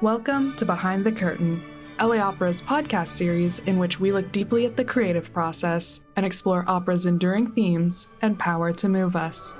[0.00, 1.60] Welcome to Behind the Curtain,
[2.00, 6.64] LA Opera's podcast series in which we look deeply at the creative process and explore
[6.68, 9.56] opera's enduring themes and power to move us.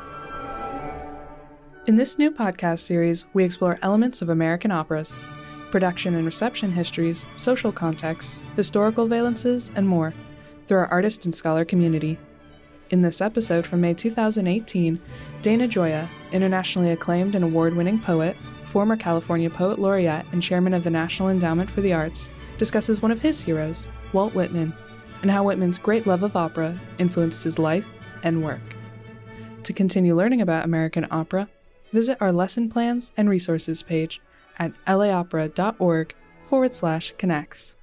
[1.88, 5.18] In this new podcast series, we explore elements of American operas,
[5.72, 10.14] production and reception histories, social contexts, historical valences, and more
[10.68, 12.16] through our artist and scholar community.
[12.90, 15.00] In this episode from May 2018,
[15.42, 18.36] Dana Gioia, internationally acclaimed and award winning poet,
[18.68, 22.28] former California Poet Laureate and chairman of the National Endowment for the Arts,
[22.58, 24.74] discusses one of his heroes, Walt Whitman,
[25.22, 27.86] and how Whitman's great love of opera influenced his life
[28.22, 28.60] and work.
[29.62, 31.48] To continue learning about American opera,
[31.92, 34.20] visit our lesson plans and resources page
[34.58, 37.74] at laopera.org forward slash connects.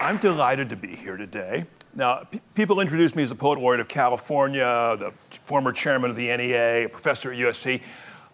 [0.00, 1.64] I'm delighted to be here today.
[1.94, 5.12] Now, p- people introduce me as a poet laureate of California, the
[5.44, 7.82] former chairman of the NEA, a professor at USC.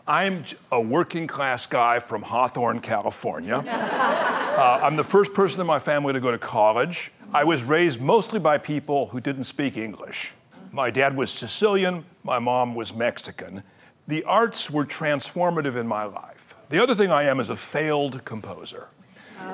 [0.09, 3.57] I'm a working class guy from Hawthorne, California.
[3.67, 7.11] uh, I'm the first person in my family to go to college.
[7.35, 10.33] I was raised mostly by people who didn't speak English.
[10.71, 13.65] My dad was Sicilian, my mom was Mexican.
[14.07, 16.55] The arts were transformative in my life.
[16.69, 18.91] The other thing I am is a failed composer.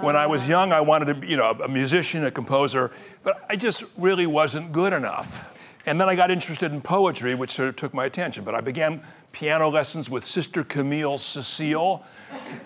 [0.01, 2.91] When I was young, I wanted to be, you know, a musician, a composer,
[3.23, 5.49] but I just really wasn't good enough.
[5.87, 8.45] And then I got interested in poetry, which sort of took my attention.
[8.45, 9.03] But I began
[9.33, 12.05] piano lessons with Sister Camille Cecile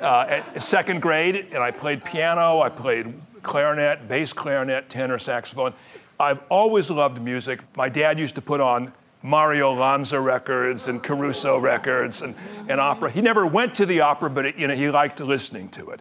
[0.01, 5.73] uh, at second grade, and I played piano, I played clarinet, bass clarinet, tenor saxophone.
[6.19, 7.61] I've always loved music.
[7.77, 8.93] My dad used to put on
[9.23, 12.35] Mario Lanza records and Caruso records and,
[12.69, 13.11] and opera.
[13.11, 16.01] He never went to the opera, but it, you know, he liked listening to it.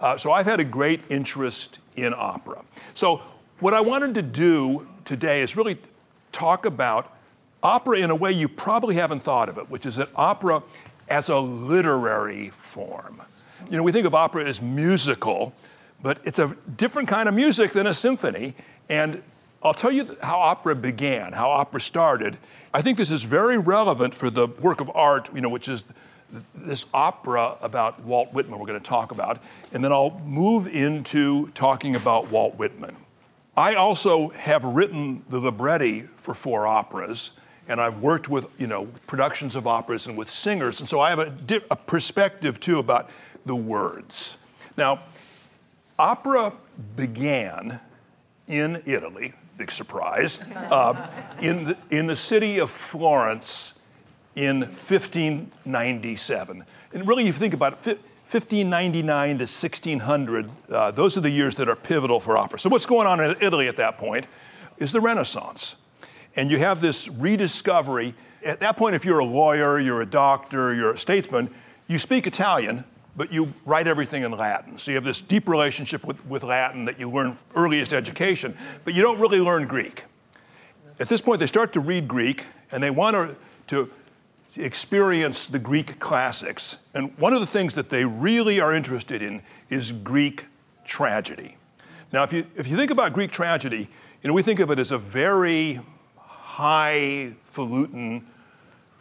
[0.00, 2.64] Uh, so I've had a great interest in opera.
[2.94, 3.22] So
[3.60, 5.78] what I wanted to do today is really
[6.32, 7.13] talk about
[7.64, 10.62] opera in a way you probably haven't thought of it, which is that opera
[11.08, 13.22] as a literary form.
[13.70, 15.54] You know, we think of opera as musical,
[16.02, 18.54] but it's a different kind of music than a symphony.
[18.88, 19.22] And
[19.62, 22.36] I'll tell you how opera began, how opera started.
[22.74, 25.84] I think this is very relevant for the work of art, you know, which is
[26.54, 29.42] this opera about Walt Whitman we're going to talk about.
[29.72, 32.96] And then I'll move into talking about Walt Whitman.
[33.56, 37.32] I also have written the libretti for four operas,
[37.68, 41.10] and I've worked with you know productions of operas and with singers, and so I
[41.10, 43.10] have a, di- a perspective too about
[43.46, 44.36] the words.
[44.76, 45.00] Now,
[45.98, 46.52] opera
[46.96, 47.80] began
[48.48, 49.32] in Italy.
[49.56, 50.40] Big surprise.
[50.40, 51.08] Uh,
[51.40, 53.74] in the, in the city of Florence
[54.34, 58.00] in 1597, and really, if you think about it.
[58.24, 62.58] 1599 to 1600, uh, those are the years that are pivotal for opera.
[62.58, 64.26] So, what's going on in Italy at that point
[64.78, 65.76] is the Renaissance.
[66.36, 68.14] And you have this rediscovery.
[68.44, 71.52] At that point, if you're a lawyer, you're a doctor, you're a statesman,
[71.86, 72.84] you speak Italian,
[73.16, 74.76] but you write everything in Latin.
[74.78, 78.94] So, you have this deep relationship with, with Latin that you learn earliest education, but
[78.94, 80.04] you don't really learn Greek.
[80.98, 83.36] At this point, they start to read Greek, and they want to,
[83.68, 83.90] to
[84.56, 86.78] experience the Greek classics.
[86.94, 90.46] And one of the things that they really are interested in is Greek
[90.84, 91.56] tragedy.
[92.12, 93.88] Now, if you, if you think about Greek tragedy,
[94.22, 95.80] you know, we think of it as a very
[96.54, 98.24] highfalutin,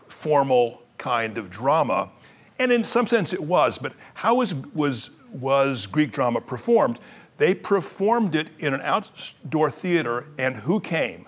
[0.08, 2.09] formal kind of drama.
[2.58, 7.00] And in some sense it was, but how was, was, was Greek drama performed?
[7.38, 11.28] They performed it in an outdoor theater, and who came?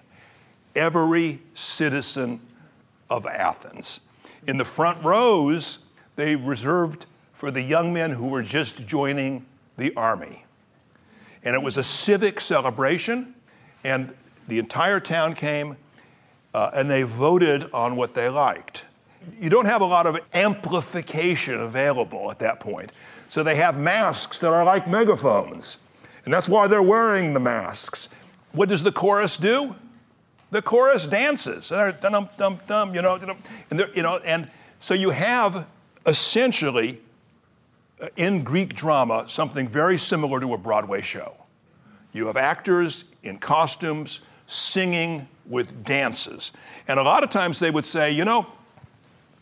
[0.76, 2.40] Every citizen
[3.10, 4.02] of Athens.
[4.48, 5.80] In the front rows,
[6.16, 9.46] they reserved for the young men who were just joining
[9.78, 10.44] the army.
[11.44, 13.36] And it was a civic celebration,
[13.84, 14.12] and
[14.48, 15.78] the entire town came
[16.56, 18.86] uh, and they voted on what they liked.
[19.42, 22.94] You don't have a lot of amplification available at that point.
[23.28, 25.80] So they have masks that are like megaphones.
[26.24, 28.08] And that's why they're wearing the masks.
[28.54, 29.76] What does the chorus do?
[30.52, 31.68] The chorus dances.
[31.68, 33.16] Dum, dum, dum, you know,
[33.70, 34.50] and, you know, and
[34.80, 35.68] so you have
[36.06, 37.02] essentially
[38.00, 41.36] uh, in Greek drama something very similar to a Broadway show.
[42.14, 46.52] You have actors in costumes singing with dances.
[46.88, 48.48] And a lot of times they would say, you know,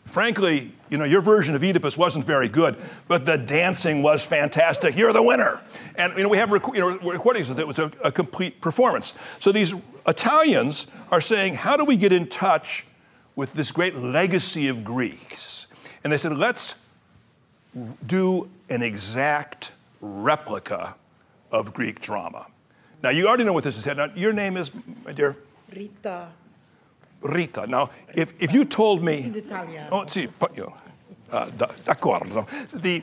[0.06, 2.76] frankly, you know, your version of Oedipus wasn't very good,
[3.08, 4.96] but the dancing was fantastic.
[4.96, 5.62] You're the winner.
[5.96, 8.60] And you know, we have rec- you know, recordings that it was a, a complete
[8.60, 9.14] performance.
[9.40, 9.74] So these
[10.06, 12.84] Italians are saying, how do we get in touch
[13.36, 15.66] with this great legacy of Greeks?
[16.02, 16.74] And they said, let's
[18.06, 20.94] do an exact replica
[21.50, 22.46] of Greek drama.
[23.02, 23.86] Now, you already know what this is.
[23.86, 24.70] Now, your name is,
[25.04, 25.36] my dear?
[25.74, 26.28] Rita.
[27.22, 27.66] Rita.
[27.66, 29.24] Now, if, if you told me.
[29.24, 29.88] In Italian.
[29.90, 30.74] Oh, see, you know,
[31.30, 31.50] Uh,
[31.84, 32.46] d'accordo.
[32.74, 33.02] The,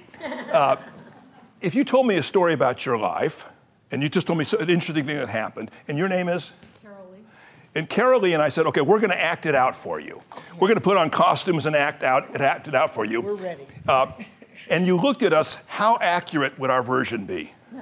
[0.53, 0.77] uh,
[1.59, 3.45] if you told me a story about your life,
[3.91, 6.51] and you just told me an interesting thing that happened, and your name is?
[7.73, 10.21] And Carol Lee and I said, okay, we're going to act it out for you.
[10.59, 13.21] We're going to put on costumes and act out and act it out for you.
[13.21, 13.65] We're ready.
[13.87, 14.11] Uh,
[14.69, 15.57] and you looked at us.
[15.67, 17.53] How accurate would our version be?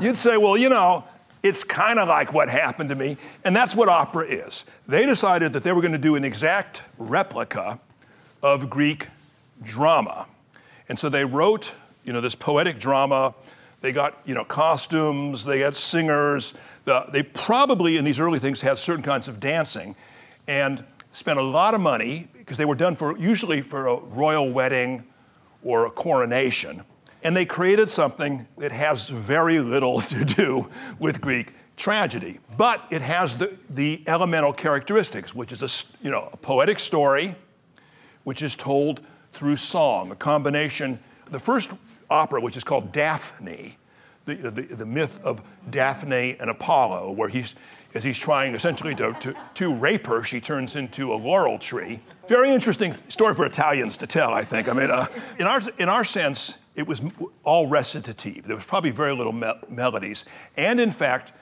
[0.00, 1.04] You'd say, well, you know,
[1.42, 3.16] it's kind of like what happened to me.
[3.44, 4.64] And that's what opera is.
[4.86, 7.80] They decided that they were going to do an exact replica
[8.42, 9.08] of Greek
[9.62, 10.26] drama.
[10.88, 11.72] And so they wrote,
[12.04, 13.34] you know, this poetic drama.
[13.80, 16.54] They got, you know, costumes, they had singers.
[16.84, 19.96] The, they probably, in these early things, had certain kinds of dancing
[20.46, 24.50] and spent a lot of money because they were done for usually for a royal
[24.50, 25.04] wedding
[25.62, 26.82] or a coronation.
[27.24, 33.02] And they created something that has very little to do with Greek tragedy, but it
[33.02, 37.34] has the, the elemental characteristics, which is a, you know, a poetic story,
[38.24, 39.00] which is told
[39.32, 40.98] through song, a combination.
[41.30, 41.70] The first
[42.10, 43.76] opera, which is called Daphne,
[44.26, 45.40] the, the, the myth of
[45.70, 47.56] Daphne and Apollo, where he's,
[47.94, 51.98] as he's trying essentially to, to, to rape her, she turns into a laurel tree.
[52.28, 54.68] Very interesting story for Italians to tell, I think.
[54.68, 55.06] I mean, uh,
[55.38, 57.02] in, our, in our sense, it was
[57.44, 58.44] all recitative.
[58.44, 60.24] There was probably very little me- melodies.
[60.56, 61.32] And in fact,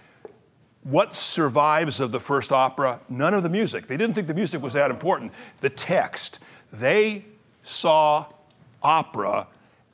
[0.82, 3.00] what survives of the first opera?
[3.08, 3.86] None of the music.
[3.86, 5.32] They didn't think the music was that important.
[5.60, 6.38] The text.
[6.72, 7.24] They
[7.62, 8.26] saw
[8.82, 9.46] opera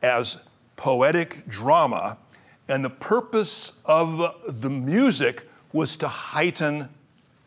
[0.02, 0.38] as
[0.76, 2.18] poetic drama,
[2.68, 6.88] and the purpose of the music was to heighten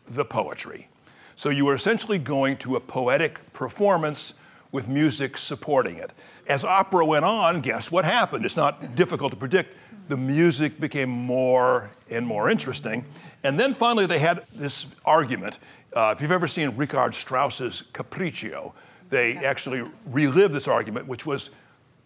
[0.08, 0.88] the poetry.
[1.36, 4.34] So you were essentially going to a poetic performance
[4.72, 6.12] with music supporting it.
[6.46, 8.44] As opera went on, guess what happened?
[8.44, 9.76] It's not difficult to predict.
[10.08, 13.04] The music became more and more interesting.
[13.42, 15.58] And then finally, they had this argument.
[15.92, 18.72] Uh, if you've ever seen Richard Strauss's Capriccio,
[19.08, 21.50] they actually relived this argument, which was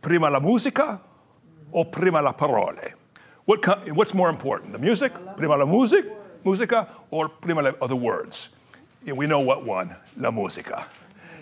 [0.01, 1.01] prima la musica
[1.73, 2.93] o prima la parole?
[3.45, 6.07] What, what's more important, the music, prima la music,
[6.45, 8.51] musica, or prima la, or the words?
[9.05, 10.87] we know what won, la musica.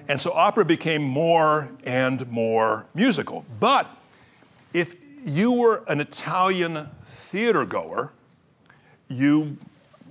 [0.09, 3.45] And so opera became more and more musical.
[3.61, 3.89] But
[4.73, 4.95] if
[5.25, 8.13] you were an Italian theater goer,
[9.09, 9.57] you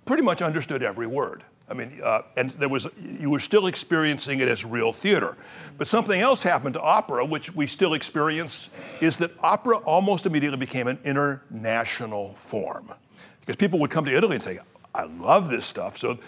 [0.06, 1.44] pretty much understood every word.
[1.70, 5.38] I mean, uh, and there was you were still experiencing it as real theater.
[5.78, 10.58] But something else happened to opera, which we still experience, is that opera almost immediately
[10.58, 12.92] became an international form,
[13.40, 14.60] because people would come to Italy and say,
[14.94, 16.20] "I love this stuff." So,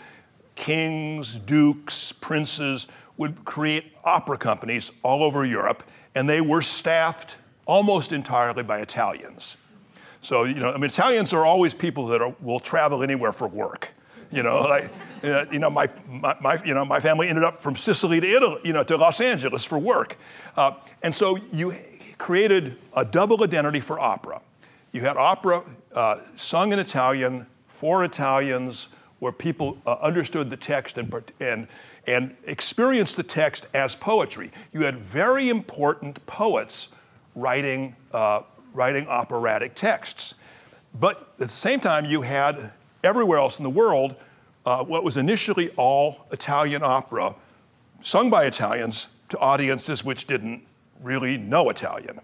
[0.55, 2.87] kings, dukes, princes
[3.17, 5.83] would create opera companies all over Europe,
[6.15, 9.57] and they were staffed almost entirely by Italians.
[10.21, 13.47] So, you know, I mean, Italians are always people that are, will travel anywhere for
[13.47, 13.91] work.
[14.31, 14.89] You know, like,
[15.23, 18.27] uh, you know, my, my, my, you know, my family ended up from Sicily to
[18.27, 20.17] Italy, you know, to Los Angeles for work.
[20.55, 20.73] Uh,
[21.03, 21.75] and so you
[22.17, 24.41] created a double identity for opera.
[24.91, 25.63] You had opera
[25.93, 28.87] uh, sung in Italian for Italians,
[29.19, 31.67] where people uh, understood the text and, and
[32.07, 34.51] and experience the text as poetry.
[34.73, 36.89] You had very important poets
[37.35, 38.41] writing, uh,
[38.73, 40.35] writing operatic texts.
[40.99, 42.71] But at the same time, you had
[43.03, 44.15] everywhere else in the world
[44.65, 47.35] uh, what was initially all Italian opera,
[48.01, 50.61] sung by Italians to audiences which didn't
[51.01, 52.19] really know Italian.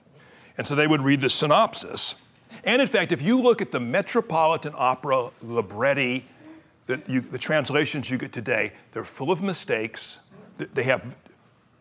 [0.57, 2.15] And so they would read the synopsis.
[2.63, 6.25] And in fact, if you look at the Metropolitan Opera libretti
[6.89, 10.17] that you, the translations you get today, they're full of mistakes.
[10.57, 11.15] They have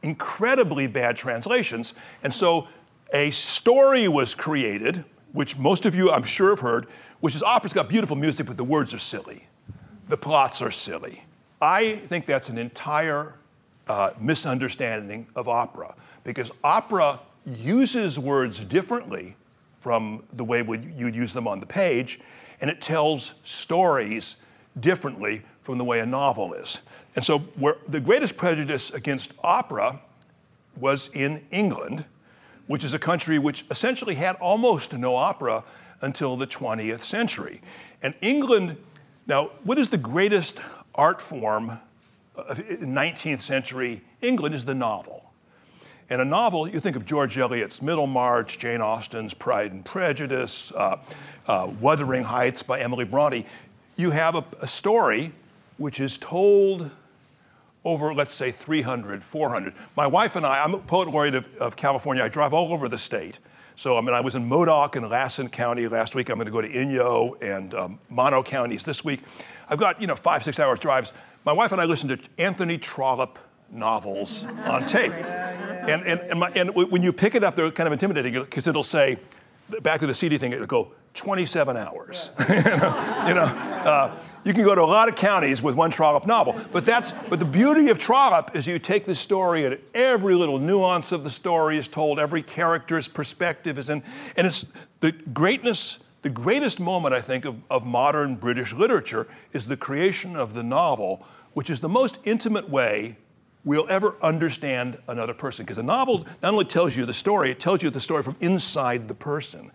[0.02, 1.94] incredibly bad translations.
[2.22, 2.68] And so
[3.14, 6.88] a story was created, which most of you, I'm sure, have heard,
[7.20, 9.48] which is opera's got beautiful music, but the words are silly.
[10.10, 11.24] The plots are silly.
[11.62, 13.34] I think that's an entire
[13.88, 19.34] uh, misunderstanding of opera because opera uses words differently
[19.80, 20.62] from the way
[20.94, 22.20] you'd use them on the page,
[22.60, 24.36] and it tells stories
[24.80, 26.80] differently from the way a novel is.
[27.16, 30.00] And so, where the greatest prejudice against opera
[30.76, 32.04] was in England,
[32.66, 35.64] which is a country which essentially had almost no opera
[36.00, 37.60] until the 20th century.
[38.02, 38.76] And England,
[39.26, 40.60] now, what is the greatest
[40.94, 41.78] art form
[42.68, 45.24] in 19th century England is the novel.
[46.10, 50.96] And a novel, you think of George Eliot's Middlemarch, Jane Austen's Pride and Prejudice, uh,
[51.46, 53.44] uh, Wuthering Heights by Emily Bronte
[53.98, 55.32] you have a, a story
[55.76, 56.90] which is told
[57.84, 59.74] over, let's say, 300, 400.
[59.96, 62.22] My wife and I, I'm a poet laureate of, of, California.
[62.22, 63.38] I drive all over the state.
[63.76, 66.28] So, I mean, I was in Modoc and Lassen County last week.
[66.28, 69.20] I'm going to go to Inyo and um, Mono counties this week.
[69.68, 71.12] I've got, you know, five, six hours drives.
[71.44, 73.38] My wife and I listen to Anthony Trollope
[73.70, 75.12] novels on tape.
[75.88, 78.66] And, and, and, my, and when you pick it up, they're kind of intimidating because
[78.66, 79.18] it'll say,
[79.82, 82.30] back of the CD thing, it'll go 27 hours.
[82.48, 85.90] you know, you, know uh, you can go to a lot of counties with one
[85.90, 86.54] Trollope novel.
[86.72, 90.58] But that's but the beauty of Trollope is you take the story and every little
[90.58, 94.02] nuance of the story is told, every character's perspective is in,
[94.36, 94.66] and it's
[95.00, 95.98] the greatness.
[96.20, 100.64] The greatest moment, I think, of, of modern British literature is the creation of the
[100.64, 103.16] novel, which is the most intimate way
[103.68, 105.64] we'll ever understand another person.
[105.64, 108.34] Because a novel not only tells you the story, it tells you the story from
[108.40, 109.70] inside the person.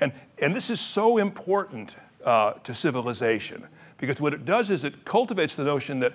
[0.00, 0.12] And,
[0.42, 3.64] and this is so important uh, to civilization
[3.98, 6.14] because what it does is it cultivates the notion that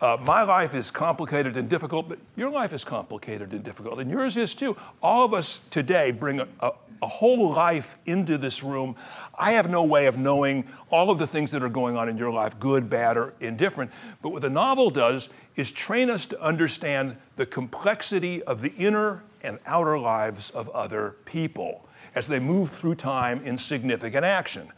[0.00, 4.10] uh, my life is complicated and difficult, but your life is complicated and difficult, and
[4.10, 4.76] yours is too.
[5.02, 6.72] All of us today bring a, a,
[7.02, 8.94] a, whole life into this room.
[9.38, 12.18] I have no way of knowing all of the things that are going on in
[12.18, 13.92] your life, good, bad, or indifferent.
[14.20, 19.22] But what the novel does is train us to understand the complexity of the inner
[19.42, 24.72] and outer lives of other people as they move through time in significant action.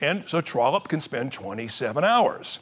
[0.00, 2.60] And so Trollope can spend 27 hours.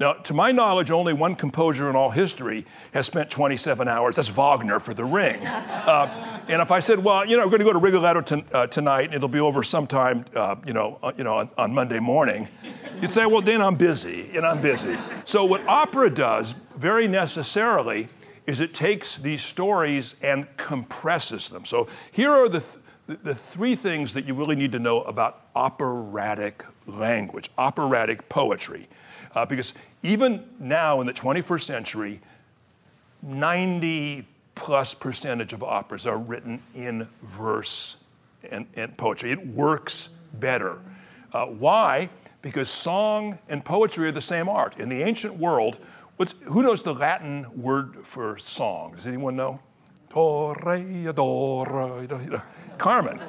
[0.00, 2.64] Now, to my knowledge, only one composer in all history
[2.94, 4.16] has spent 27 hours.
[4.16, 5.46] That's Wagner for The Ring.
[5.80, 6.08] Uh,
[6.48, 8.66] and if I said, well, you know, we're going to go to Rigoletto t- uh,
[8.66, 11.98] tonight, and it'll be over sometime, uh, you know, uh, you know, on, on, Monday
[11.98, 12.46] morning,
[13.00, 14.96] you'd say, well, then I'm busy, and I'm busy.
[15.24, 18.08] So what opera does, very necessarily,
[18.46, 21.64] is it takes these stories and compresses them.
[21.64, 22.62] So here are the
[23.06, 28.86] th- the three things that you really need to know about operatic language, operatic poetry.
[29.34, 32.20] Uh, because even now in the 21st century,
[33.22, 37.96] 90 plus percentage of operas are written in verse
[38.50, 39.30] and, and poetry.
[39.30, 40.80] It works better.
[41.32, 42.10] Uh, why?
[42.42, 44.78] Because song and poetry are the same art.
[44.78, 45.78] In the ancient world,
[46.44, 48.94] who knows the Latin word for song?
[48.94, 49.60] Does anyone know?
[52.78, 53.20] Carmen.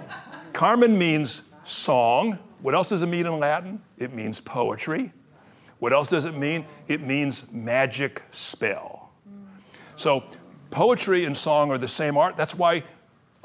[0.54, 2.38] Carmen means song.
[2.62, 3.82] What else does it mean in Latin?
[3.98, 5.14] It means poetry.
[5.82, 6.64] What else does it mean?
[6.88, 9.10] It means magic spell.
[9.96, 10.24] So
[10.70, 12.38] poetry and song are the same art.
[12.38, 12.84] That's why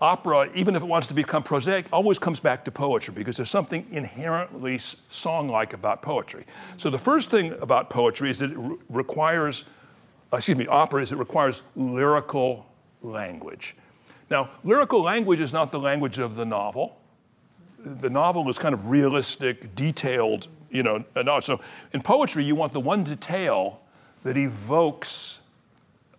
[0.00, 3.48] opera, even if it wants to become prosaic, always comes back to poetry because there's
[3.48, 6.44] something inherently song like about poetry.
[6.76, 9.64] So the first thing about poetry is that it re- requires,
[10.30, 12.66] uh, excuse me, opera is it requires lyrical
[13.00, 13.76] language.
[14.28, 17.00] Now, lyrical language is not the language of the novel.
[17.78, 21.04] The novel is kind of realistic, detailed, you know.
[21.40, 21.60] So
[21.92, 23.80] in poetry, you want the one detail
[24.22, 25.40] that evokes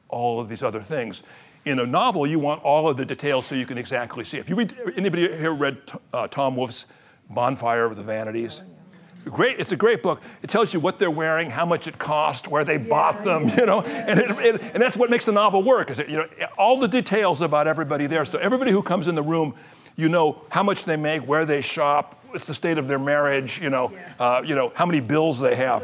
[0.09, 1.23] all of these other things.
[1.65, 4.37] In a novel, you want all of the details so you can exactly see.
[4.37, 5.77] If you read, anybody here read
[6.13, 6.85] uh, Tom Wolfe's
[7.29, 8.61] Bonfire of the Vanities?
[9.25, 10.21] Great, it's a great book.
[10.41, 13.49] It tells you what they're wearing, how much it cost, where they yeah, bought them,
[13.49, 15.91] you know, and, it, it, and that's what makes the novel work.
[15.91, 16.27] Is it, you know,
[16.57, 18.23] all the details about everybody there.
[18.23, 19.53] So everybody who comes in the room,
[19.97, 23.59] you know how much they make, where they shop, what's the state of their marriage,
[23.61, 24.13] you know, yeah.
[24.19, 25.83] uh, you know how many bills they have.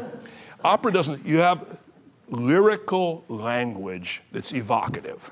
[0.64, 1.24] Opera doesn't.
[1.26, 1.80] You have
[2.28, 5.30] lyrical language that's evocative.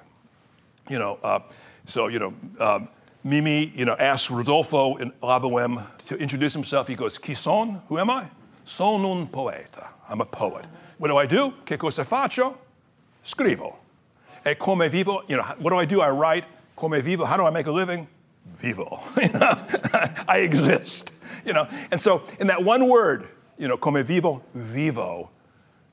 [0.89, 1.41] You know, uh,
[1.87, 2.35] so you know.
[2.61, 2.89] Um,
[3.25, 6.89] Mimi, you know, asks Rodolfo in La Boheme to introduce himself.
[6.89, 7.81] He goes, Chi son?
[7.87, 8.27] Who am I?
[8.65, 9.91] Sono un poeta.
[10.09, 10.67] I'm a poet.
[10.99, 11.55] What do I do?
[11.65, 12.57] Che cosa faccio?
[13.25, 13.77] Scrivo.
[14.45, 15.23] E come vivo?
[15.29, 16.01] You know, what do I do?
[16.01, 16.45] I write.
[16.77, 17.25] Come vivo?
[17.25, 18.09] How do I make a living?
[18.57, 19.01] Vivo.
[20.29, 21.13] I exist.
[21.45, 25.31] You know, and so in that one word, you know, come vivo, vivo.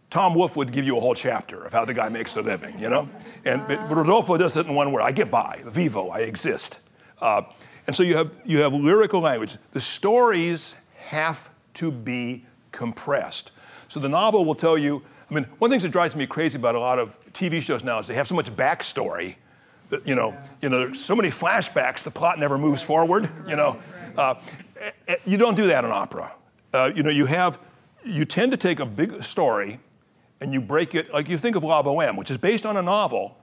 [0.10, 2.78] Tom Wolfe would give you a whole chapter of how the guy makes a living,
[2.80, 3.08] you know?
[3.46, 5.02] And but Rodolfo does it in one word.
[5.02, 5.62] I get by.
[5.68, 6.80] Vivo, I exist.
[7.22, 7.44] Uh,
[7.86, 9.58] and so you have, you have lyrical language.
[9.72, 13.52] The stories have to be compressed.
[13.88, 16.26] So the novel will tell you, I mean, one of the things that drives me
[16.26, 19.36] crazy about a lot of TV shows now is they have so much backstory
[20.06, 23.80] you know, you know, there's so many flashbacks, the plot never moves forward, you know.
[24.18, 24.36] Uh,
[24.80, 26.32] eh, eh, you don't do that in opera.
[26.74, 27.60] Uh, you know, you have,
[28.04, 29.80] you tend to take a big story
[30.42, 32.82] and you break it, like you think of La Boheme, which is based on a
[32.82, 33.38] novel.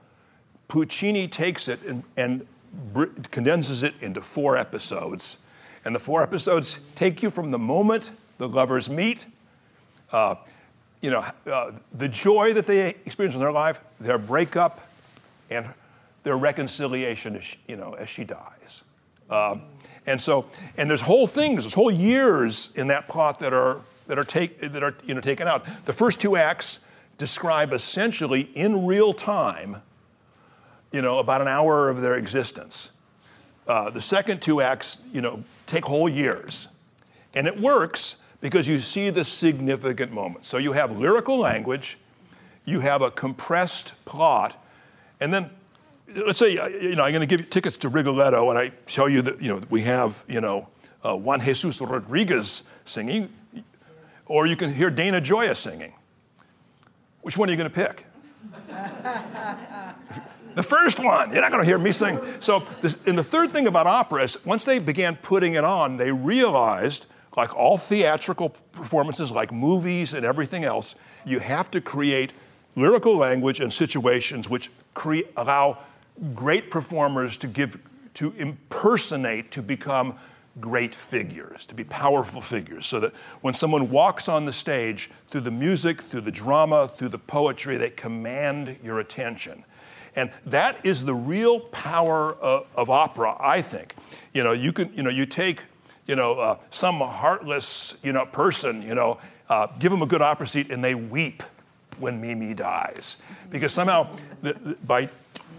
[0.67, 2.45] Puccini takes it and, and
[3.31, 5.37] condenses it into four episodes.
[5.85, 9.25] And the four episodes take you from the moment the lovers meet,
[10.11, 10.35] uh,
[11.01, 14.87] you know, uh, the joy that they experience in their life, their breakup,
[15.49, 15.65] and
[16.27, 18.83] their reconciliation, as she, you know, as she dies.
[19.29, 19.61] Um,
[20.05, 20.45] and so,
[20.77, 24.61] and there's whole things, there's whole years in that plot that are that are take
[24.61, 25.65] that are you know taken out.
[25.85, 26.79] The first two acts
[27.17, 29.81] describe essentially in real time
[30.91, 32.91] you know, about an hour of their existence.
[33.67, 36.69] Uh, the second two acts, you know, take whole years.
[37.35, 40.47] And it works because you see the significant moments.
[40.47, 41.97] So you have lyrical language,
[42.65, 44.63] you have a compressed plot,
[45.19, 45.49] And then,
[46.15, 49.09] let's say, you know, I'm going to give you tickets to Rigoletto, and I tell
[49.09, 50.67] you that, you know, we have, you know,
[51.05, 53.29] uh, Juan Jesus Rodriguez singing,
[54.25, 55.93] or you can hear Dana Gioia singing.
[57.21, 58.05] Which one are you going to pick?
[60.55, 61.31] the first one.
[61.31, 62.19] You're not going to hear me sing.
[62.39, 65.97] So, this, and the third thing about opera is once they began putting it on,
[65.97, 70.95] they realized, like all theatrical performances, like movies and everything else,
[71.25, 72.31] you have to create
[72.75, 75.79] lyrical language and situations which cre- allow
[76.33, 77.77] great performers to give,
[78.15, 80.15] to impersonate, to become
[80.59, 85.41] great figures, to be powerful figures, so that when someone walks on the stage, through
[85.41, 89.63] the music, through the drama, through the poetry, they command your attention.
[90.15, 93.93] And that is the real power of, of opera, I think.
[94.33, 95.61] You know, you can, you know, you take,
[96.07, 99.19] you know, uh, some heartless, you know, person, you know,
[99.49, 101.43] uh, give them a good opera seat and they weep
[101.99, 103.17] when Mimi dies.
[103.51, 104.07] Because somehow,
[104.41, 105.07] the, the, by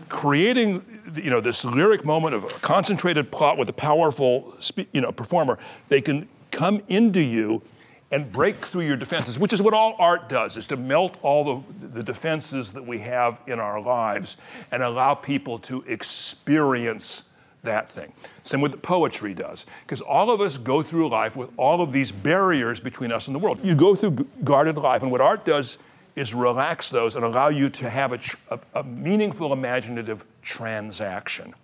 [0.09, 0.85] creating
[1.15, 4.57] you know, this lyric moment of a concentrated plot with a powerful
[4.93, 7.63] you know, performer, they can come into you
[8.11, 11.63] and break through your defenses, which is what all art does, is to melt all
[11.63, 14.39] the, the defenses that we have in our lives
[14.73, 17.25] and allow people to experience
[17.63, 18.13] that thing.
[18.45, 22.11] Same with poetry does, because all of us go through life with all of these
[22.11, 23.59] barriers between us and the world.
[23.63, 25.77] You go through guarded life, and what art does
[26.19, 28.21] is relax those and allow you to have a,
[28.51, 31.55] a, a meaningful imaginative transaction.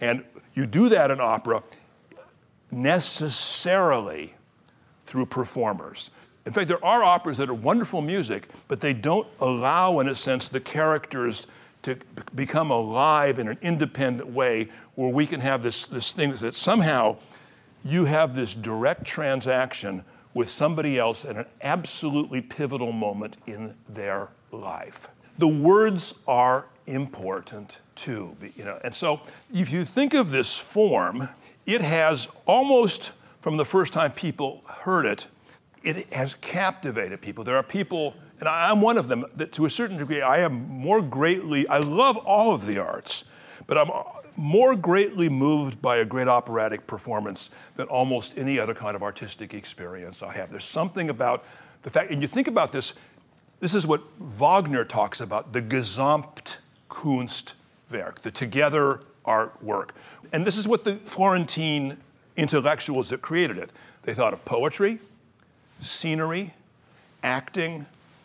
[0.00, 1.62] And you do that in opera
[2.70, 4.34] necessarily
[5.04, 6.10] through performers.
[6.46, 10.14] In fact, there are operas that are wonderful music, but they don't allow, in a
[10.14, 11.46] sense, the characters
[11.82, 11.96] to
[12.34, 17.16] become alive in an independent way where we can have this, this thing that somehow
[17.84, 24.28] you have this direct transaction with somebody else at an absolutely pivotal moment in their
[24.52, 25.08] life.
[25.38, 28.78] The words are important too, you know.
[28.84, 29.20] And so
[29.52, 31.28] if you think of this form,
[31.66, 35.26] it has almost from the first time people heard it,
[35.82, 37.42] it has captivated people.
[37.42, 40.68] There are people, and I'm one of them, that to a certain degree I am
[40.68, 43.24] more greatly, I love all of the arts,
[43.66, 43.90] but I'm
[44.36, 49.52] more greatly moved by a great operatic performance than almost any other kind of artistic
[49.54, 50.50] experience I have.
[50.50, 51.44] There's something about
[51.82, 52.94] the fact, and you think about this,
[53.60, 59.90] this is what Wagner talks about the Gesamtkunstwerk, the together artwork.
[60.32, 61.98] And this is what the Florentine
[62.36, 63.70] intellectuals that created it
[64.02, 64.98] they thought of poetry,
[65.82, 66.54] scenery,
[67.22, 67.84] acting,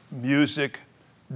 [0.09, 0.79] music,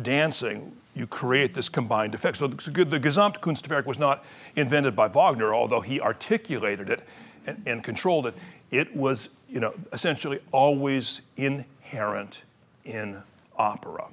[0.01, 2.37] dancing you create this combined effect.
[2.37, 7.07] So the Gesamtkunstwerk was not invented by Wagner, although he articulated it
[7.47, 8.35] and, and controlled it.
[8.69, 12.41] It was, you know, essentially always inherent
[12.83, 13.21] in
[13.57, 14.07] opera.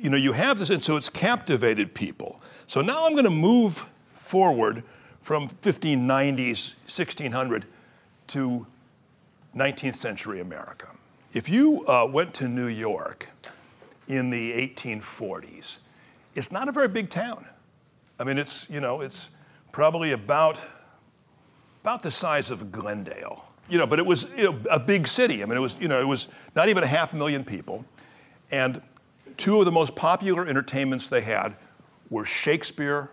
[0.00, 2.40] You know, you have this, and so it's captivated people.
[2.66, 4.82] So now I'm going to move forward
[5.20, 7.66] from 1590s, 1600
[8.28, 8.66] to
[9.54, 10.88] 19th century America.
[11.32, 13.28] If you uh, went to New York
[14.08, 15.78] in the 1840s,
[16.34, 17.46] it's not a very big town.
[18.18, 19.30] I mean, it's, you know, it's
[19.72, 20.58] probably about,
[21.82, 23.44] about the size of Glendale.
[23.68, 25.42] You know, but it was you know, a big city.
[25.42, 27.84] I mean, it was, you know, it was not even a half million people.
[28.50, 28.82] And
[29.36, 31.54] two of the most popular entertainments they had
[32.10, 33.10] were Shakespeare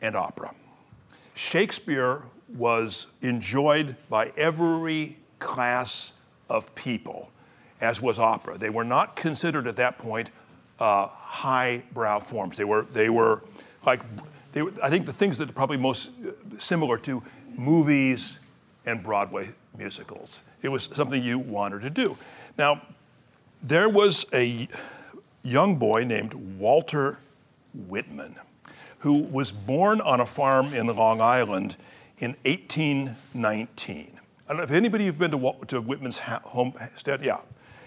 [0.00, 0.54] and opera.
[1.34, 2.22] Shakespeare
[2.56, 6.12] was enjoyed by every class
[6.48, 7.30] of people,
[7.80, 8.58] as was opera.
[8.58, 10.30] They were not considered at that point
[10.80, 12.56] uh, highbrow forms.
[12.56, 13.42] They were, they were
[13.84, 14.00] like,
[14.52, 16.10] they were, I think the things that are probably most
[16.58, 17.22] similar to
[17.56, 18.38] movies
[18.86, 20.40] and Broadway musicals.
[20.62, 22.16] It was something you wanted to do.
[22.58, 22.82] Now,
[23.62, 24.68] there was a
[25.42, 27.18] young boy named Walter
[27.74, 28.36] Whitman
[28.98, 31.76] who was born on a farm in Long Island
[32.18, 34.18] in 1819.
[34.46, 37.24] I don't know if anybody you've been to, to Whitman's homestead.
[37.24, 37.38] Yeah,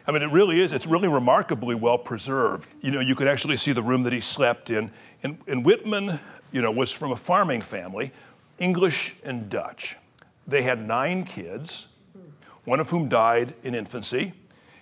[0.06, 0.72] I mean, it really is.
[0.72, 2.68] It's really remarkably well preserved.
[2.82, 4.92] You know, you could actually see the room that he slept in.
[5.24, 6.20] And, and Whitman,
[6.52, 8.12] you know, was from a farming family,
[8.60, 9.96] English and Dutch.
[10.46, 11.88] They had nine kids,
[12.66, 14.34] one of whom died in infancy,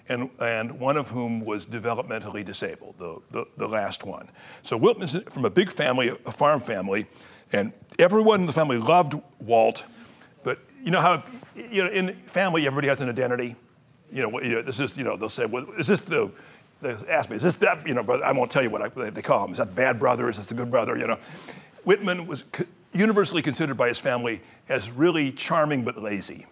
[0.10, 4.28] and, and one of whom was developmentally disabled, the, the, the last one.
[4.64, 7.06] So Whitman's from a big family, a farm family,
[7.54, 9.86] and everyone in the family loved Walt.
[10.44, 11.24] But you know how,
[11.56, 13.56] you know, in family, everybody has an identity
[14.12, 16.32] you know, you know, this is, you know, they'll say, well, is this the,
[16.82, 19.10] they ask me, is this that, you know, but I won't tell you what I,
[19.10, 19.52] they call him.
[19.52, 20.30] Is that the bad brother?
[20.30, 20.98] Is this the good brother?
[20.98, 21.18] You know,
[21.84, 22.44] Whitman was
[22.94, 26.46] universally considered by his family as really charming but lazy.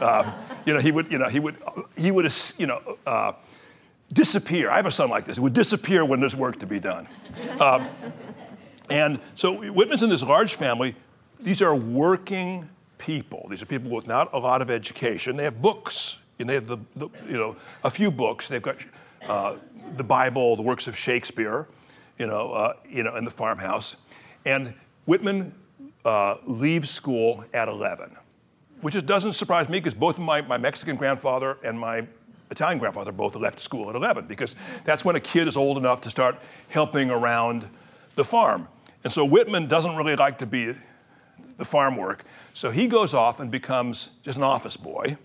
[0.00, 0.32] Uh,
[0.64, 1.56] you know, he would, you know, he would,
[1.96, 3.32] he would, you know, uh,
[4.12, 4.70] disappear.
[4.70, 5.36] I have a son like this.
[5.36, 7.08] He would disappear when there's work to be done.
[7.60, 7.88] Um,
[8.92, 10.94] And so Whitman's in this large family.
[11.40, 13.46] These are working people.
[13.50, 15.36] These are people with not a lot of education.
[15.36, 18.48] They have books, and they have the, the you know a few books.
[18.48, 18.76] They've got
[19.28, 19.56] uh,
[19.96, 21.68] the Bible, the works of Shakespeare,
[22.18, 23.96] you know, uh, you know, in the farmhouse.
[24.44, 24.74] And
[25.06, 25.54] Whitman
[26.04, 28.16] uh, leaves school at 11,
[28.80, 32.06] which doesn't surprise me because both my, my Mexican grandfather and my
[32.50, 36.00] Italian grandfather both left school at 11 because that's when a kid is old enough
[36.02, 36.36] to start
[36.68, 37.68] helping around
[38.14, 38.68] the farm.
[39.04, 40.74] And so Whitman doesn't really like to be
[41.56, 42.24] the farm work.
[42.52, 45.16] So he goes off and becomes just an office boy.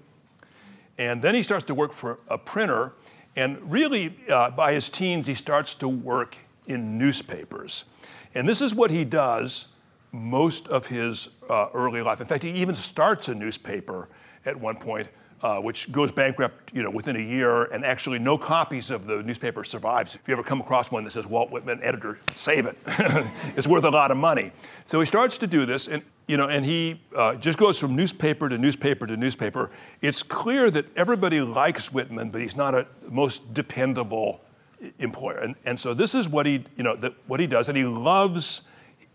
[0.98, 2.94] And then he starts to work for a printer.
[3.36, 6.36] And really, uh, by his teens, he starts to work
[6.68, 7.86] in newspapers.
[8.34, 9.68] And this is what he does
[10.12, 12.22] most of his uh, early life.
[12.22, 14.10] In fact, he even starts a newspaper
[14.46, 15.08] at one point,
[15.42, 19.22] uh, which goes bankrupt, you know, within a year, and actually no copies of the
[19.24, 20.16] newspaper survives.
[20.16, 22.78] If you ever come across one that says Walt Whitman, editor, save it.
[23.56, 24.52] it's worth a lot of money.
[24.86, 27.96] So he starts to do this, and you know, and he uh, just goes from
[27.96, 29.70] newspaper to newspaper to newspaper.
[30.02, 34.42] It's clear that everybody likes Whitman, but he's not a most dependable
[35.00, 35.38] employer.
[35.38, 37.84] And, and so this is what he, you know, the, what he does, and he
[37.84, 38.64] loves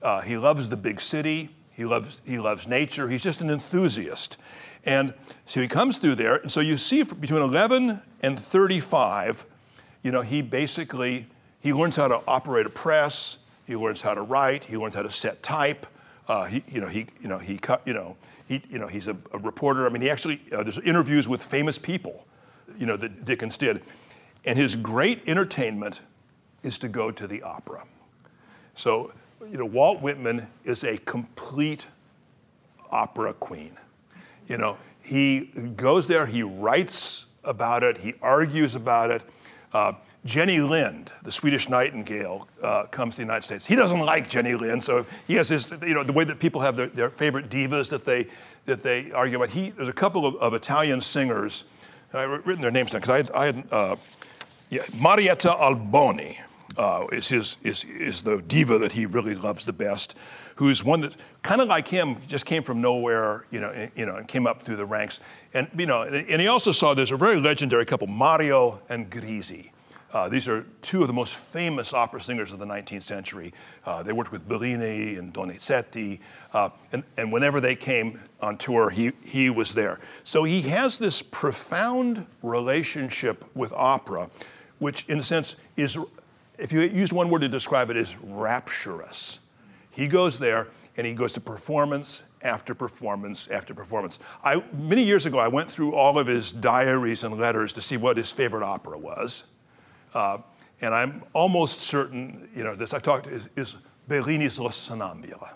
[0.03, 1.49] uh, he loves the big city.
[1.75, 3.09] He loves, he loves nature.
[3.09, 4.37] He's just an enthusiast.
[4.85, 5.15] And
[5.47, 6.37] so he comes through there.
[6.37, 9.45] And so you see between 11 and 35,
[10.03, 11.27] you know, he basically,
[11.61, 13.39] he learns how to operate a press.
[13.67, 14.65] He learns how to write.
[14.65, 15.87] He learns how to set type.
[16.29, 18.17] Uh, he, you know, he, you know, he, you know,
[18.49, 19.87] he, you know, he's a, a reporter.
[19.87, 22.27] I mean, he actually, uh, there's interviews with famous people,
[22.79, 23.83] you know, that Dickens did.
[24.45, 26.01] And his great entertainment
[26.63, 27.85] is to go to the opera.
[28.75, 29.13] So
[29.51, 31.87] you know, Walt Whitman is a complete
[32.91, 33.73] opera queen.
[34.47, 39.23] You know, he goes there, he writes about it, he argues about it.
[39.73, 43.67] Uh, Jenny Lind, the Swedish Nightingale, uh, comes to the United States.
[43.67, 46.61] He doesn't like Jenny Lind, so he has his, you know, the way that people
[46.61, 48.29] have their, their favorite divas that they,
[48.65, 49.51] that they argue about.
[49.51, 51.65] He, there's a couple of, of Italian singers,
[52.15, 53.97] I've written their names down because I, I had, uh,
[54.71, 56.37] yeah, Marietta Alboni,
[56.77, 60.17] uh, is his is is the diva that he really loves the best,
[60.57, 64.07] who's one that kind of like him just came from nowhere, you know, and, you
[64.07, 65.21] know, and came up through the ranks,
[65.55, 69.71] and you know, and he also saw there's a very legendary couple, Mario and Grisi.
[70.13, 73.53] Uh, these are two of the most famous opera singers of the 19th century.
[73.87, 76.21] Uh, they worked with Bellini and Donizetti,
[76.53, 80.01] uh, and, and whenever they came on tour, he, he was there.
[80.23, 84.29] So he has this profound relationship with opera,
[84.81, 85.97] which in a sense is
[86.63, 89.41] if you used one word to describe it, is rapturous.
[89.91, 94.21] He goes there and he goes to performance after performance after performance.
[94.45, 97.97] I, many years ago, I went through all of his diaries and letters to see
[97.97, 99.45] what his favorite opera was.
[100.15, 100.39] Uh,
[100.81, 103.77] and I'm almost certain, you know, this I've talked is, is
[104.09, 105.51] Bellini's La Sonnambula,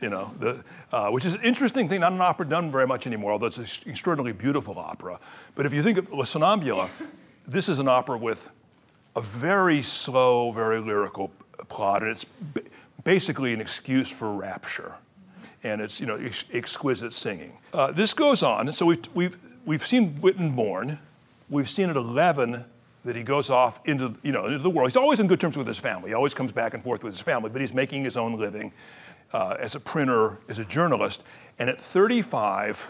[0.00, 3.06] you know, the, uh, which is an interesting thing, not an opera done very much
[3.06, 5.20] anymore, although it's an extraordinarily beautiful opera.
[5.54, 6.88] But if you think of La Sonnambula,
[7.46, 8.50] this is an opera with
[9.16, 11.30] a very slow, very lyrical
[11.68, 12.26] plot, and it's
[13.04, 14.96] basically an excuse for rapture.
[15.62, 17.58] And it's, you know, ex- exquisite singing.
[17.74, 20.98] Uh, this goes on, and so we've, we've, we've seen Whitman born.
[21.50, 22.64] We've seen at 11
[23.04, 24.90] that he goes off into, you know, into the world.
[24.90, 26.10] He's always in good terms with his family.
[26.10, 28.72] He always comes back and forth with his family, but he's making his own living
[29.32, 31.24] uh, as a printer, as a journalist.
[31.58, 32.86] And at 35,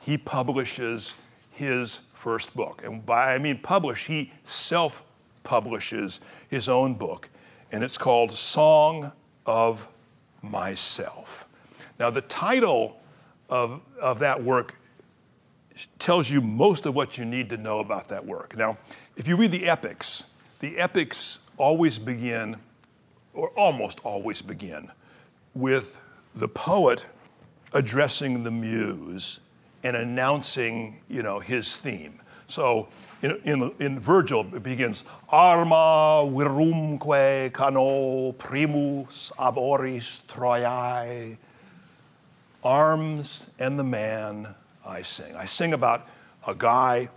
[0.00, 1.14] he publishes
[1.50, 2.82] his first book.
[2.84, 5.02] And by I mean publish, he self
[5.42, 7.28] publishes his own book,
[7.72, 9.12] and it's called Song
[9.46, 9.86] of
[10.42, 11.46] Myself.
[11.98, 13.00] Now, the title
[13.48, 14.74] of, of that work
[15.98, 18.56] tells you most of what you need to know about that work.
[18.56, 18.78] Now,
[19.16, 20.24] if you read the epics,
[20.60, 22.56] the epics always begin,
[23.34, 24.90] or almost always begin,
[25.54, 26.02] with
[26.34, 27.04] the poet
[27.72, 29.40] addressing the muse
[29.84, 32.20] and announcing, you know, his theme.
[32.48, 32.88] So
[33.22, 41.36] in, in, in Virgil, it begins, Arma virumque cano primus ab oris Troiae.
[42.62, 44.54] Arms and the man
[44.84, 45.34] I sing.
[45.34, 46.08] I sing about
[46.46, 47.08] a guy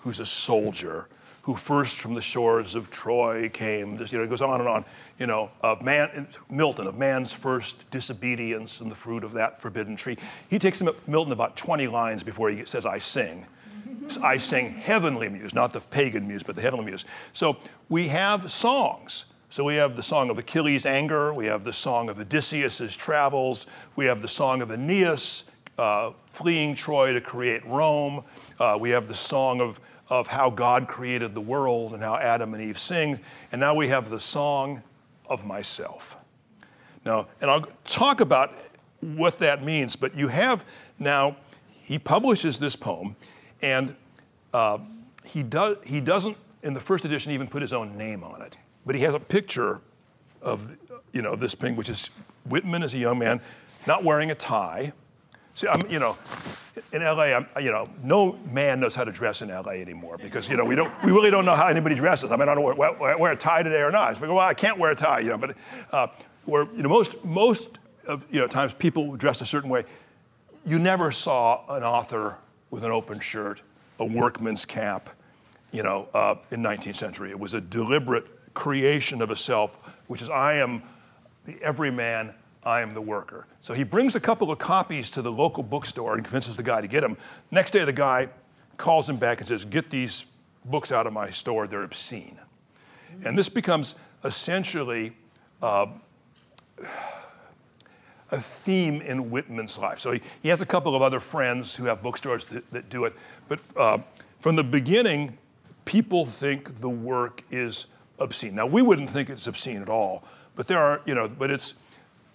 [0.00, 1.08] who's a soldier
[1.42, 3.98] who first from the shores of Troy came.
[3.98, 4.84] Just, you know, it goes on and on.
[5.18, 9.94] You know, of man, Milton, of man's first disobedience and the fruit of that forbidden
[9.94, 10.16] tree.
[10.48, 13.44] He takes Milton about 20 lines before he says, I sing.
[14.22, 17.04] I sing heavenly muse, not the pagan muse, but the heavenly muse.
[17.32, 17.56] So
[17.88, 19.26] we have songs.
[19.54, 23.68] So we have the song of Achilles' anger, we have the song of Odysseus' travels,
[23.94, 25.44] we have the song of Aeneas
[25.78, 28.24] uh, fleeing Troy to create Rome,
[28.58, 32.54] uh, we have the song of, of how God created the world and how Adam
[32.54, 33.20] and Eve sing,
[33.52, 34.82] and now we have the song
[35.28, 36.16] of myself.
[37.04, 38.54] Now, and I'll talk about
[39.00, 40.64] what that means, but you have
[40.98, 41.36] now,
[41.70, 43.14] he publishes this poem,
[43.64, 43.96] and
[44.52, 44.78] uh,
[45.24, 48.58] he, does, he doesn't, in the first edition, even put his own name on it.
[48.84, 49.80] But he has a picture
[50.42, 50.76] of,
[51.14, 52.10] you know, this thing, which is
[52.44, 53.40] Whitman as a young man,
[53.86, 54.92] not wearing a tie.
[55.54, 56.18] See, I'm, you know,
[56.92, 60.46] in LA, I'm, you know, no man knows how to dress in LA anymore because,
[60.46, 62.32] you know, we don't, we really don't know how anybody dresses.
[62.32, 64.20] I mean, I don't wear, wear, wear a tie today or not.
[64.20, 65.56] We go, well, I can't wear a tie, you know, but
[65.90, 66.08] uh,
[66.44, 69.84] where, you know, most, most of, you know, times people dressed a certain way.
[70.66, 72.36] You never saw an author
[72.74, 73.62] with an open shirt,
[74.00, 75.08] a workman's cap,
[75.70, 77.30] you know, uh, in 19th century.
[77.30, 80.82] It was a deliberate creation of a self, which is I am
[81.44, 82.34] the everyman
[82.64, 83.46] I am the worker.
[83.60, 86.80] So he brings a couple of copies to the local bookstore and convinces the guy
[86.80, 87.16] to get them.
[87.52, 88.28] Next day, the guy
[88.76, 90.24] calls him back and says, Get these
[90.64, 92.40] books out of my store, they're obscene.
[93.24, 95.12] And this becomes essentially
[95.62, 95.86] uh,
[98.34, 100.00] a theme in Whitman's life.
[100.00, 103.04] So he, he, has a couple of other friends who have bookstores that, that do
[103.04, 103.14] it.
[103.48, 103.98] But uh,
[104.40, 105.38] from the beginning,
[105.84, 107.86] people think the work is
[108.18, 108.54] obscene.
[108.54, 110.24] Now, we wouldn't think it's obscene at all,
[110.56, 111.74] but there are, you know, but it's,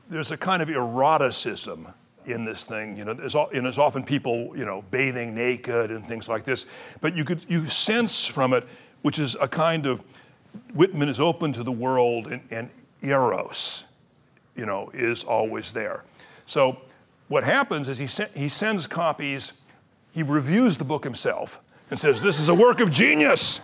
[0.10, 1.88] there's a kind of eroticism
[2.26, 2.98] in this thing.
[2.98, 6.66] You know, there's, and there's often people, you know, bathing naked and things like this.
[7.02, 8.66] But you could you sense from it,
[9.02, 10.04] which is a kind of
[10.74, 12.70] Whitman is open to the world, and, and
[13.02, 13.86] eros,
[14.60, 16.04] you know, is always there.
[16.46, 16.78] So
[17.30, 19.54] what happens is he he sends copies.
[20.12, 23.62] He reviews the book himself and says, "This is a work of genius."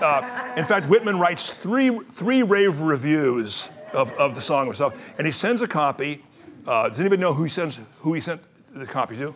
[0.00, 5.00] Uh, in fact, Whitman writes three three rave reviews of, of the song himself.
[5.18, 6.22] And he sends a copy.
[6.66, 8.40] Uh, does anybody know who he sends who he sent
[8.74, 9.34] the copy to?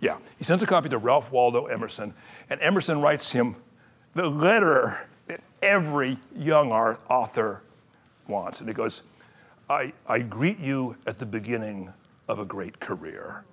[0.00, 2.12] Yeah, he sends a copy to Ralph Waldo Emerson,
[2.50, 3.56] and Emerson writes him
[4.14, 7.62] the letter that every young author
[8.28, 8.60] wants.
[8.60, 9.02] And he goes,
[9.68, 11.92] I, I greet you at the beginning
[12.28, 13.44] of a great career.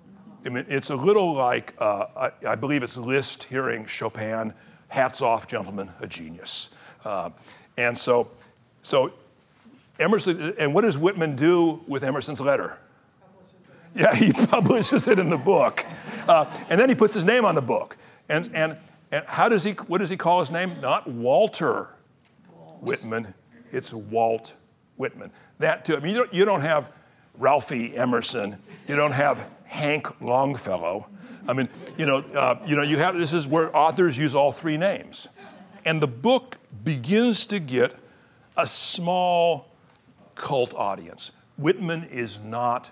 [0.44, 4.52] I mean, it's a little like, uh, I, I, believe it's Liszt hearing Chopin,
[4.88, 6.70] hats off, gentlemen, a genius.
[7.04, 7.30] Uh,
[7.78, 8.28] and so,
[8.82, 9.12] so
[9.98, 12.78] Emerson, and what does Whitman do with Emerson's letter?
[13.94, 15.86] Yeah, he publishes it in the book.
[16.26, 17.96] Uh, and then he puts his name on the book.
[18.28, 18.78] And, and,
[19.12, 20.80] and how does he, what does he call his name?
[20.80, 21.90] Not Walter
[22.80, 23.32] Whitman,
[23.70, 24.54] it's Walt
[24.96, 25.30] Whitman.
[25.58, 26.90] That too, I mean, you don't, you don't have
[27.38, 28.56] Ralphie Emerson,
[28.88, 31.06] you don't have Hank Longfellow.
[31.48, 34.52] I mean, you know, uh, you know, you have, this is where authors use all
[34.52, 35.28] three names.
[35.84, 37.96] And the book begins to get
[38.56, 39.68] a small
[40.34, 41.32] cult audience.
[41.58, 42.90] Whitman is not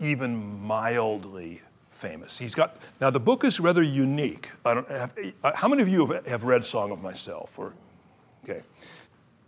[0.00, 1.60] even mildly
[1.92, 2.38] famous.
[2.38, 4.48] He's got now the book is rather unique.
[4.64, 7.58] Have, uh, how many of you have, have read Song of Myself?
[7.58, 7.72] Or
[8.44, 8.62] okay,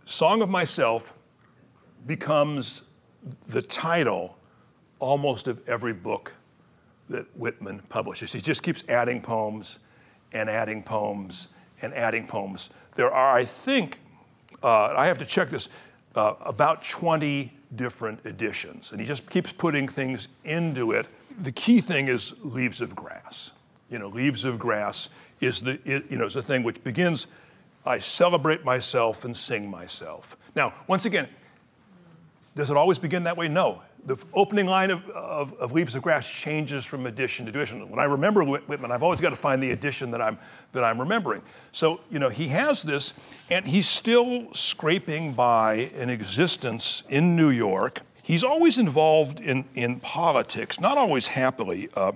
[0.05, 1.13] Song of Myself
[2.07, 2.83] becomes
[3.47, 4.37] the title
[4.99, 6.33] almost of every book
[7.09, 8.33] that Whitman publishes.
[8.33, 9.79] He just keeps adding poems
[10.33, 11.49] and adding poems
[11.81, 12.69] and adding poems.
[12.95, 13.99] There are, I think,
[14.63, 15.69] uh, I have to check this
[16.15, 18.91] uh, about 20 different editions.
[18.91, 21.07] And he just keeps putting things into it.
[21.39, 23.51] The key thing is Leaves of Grass.
[23.89, 27.27] You know, Leaves of Grass is the, it, you know, is the thing which begins,
[27.85, 30.35] I celebrate myself and sing myself.
[30.55, 31.29] Now, once again,
[32.57, 33.47] does it always begin that way?
[33.47, 37.89] No the opening line of, of, of, Leaves of Grass changes from edition to edition.
[37.89, 40.39] When I remember Whitman, I've always got to find the edition that I'm,
[40.71, 41.41] that I'm remembering.
[41.73, 43.13] So, you know, he has this,
[43.51, 48.01] and he's still scraping by an existence in New York.
[48.23, 51.89] He's always involved in, in politics, not always happily.
[51.93, 52.13] Uh,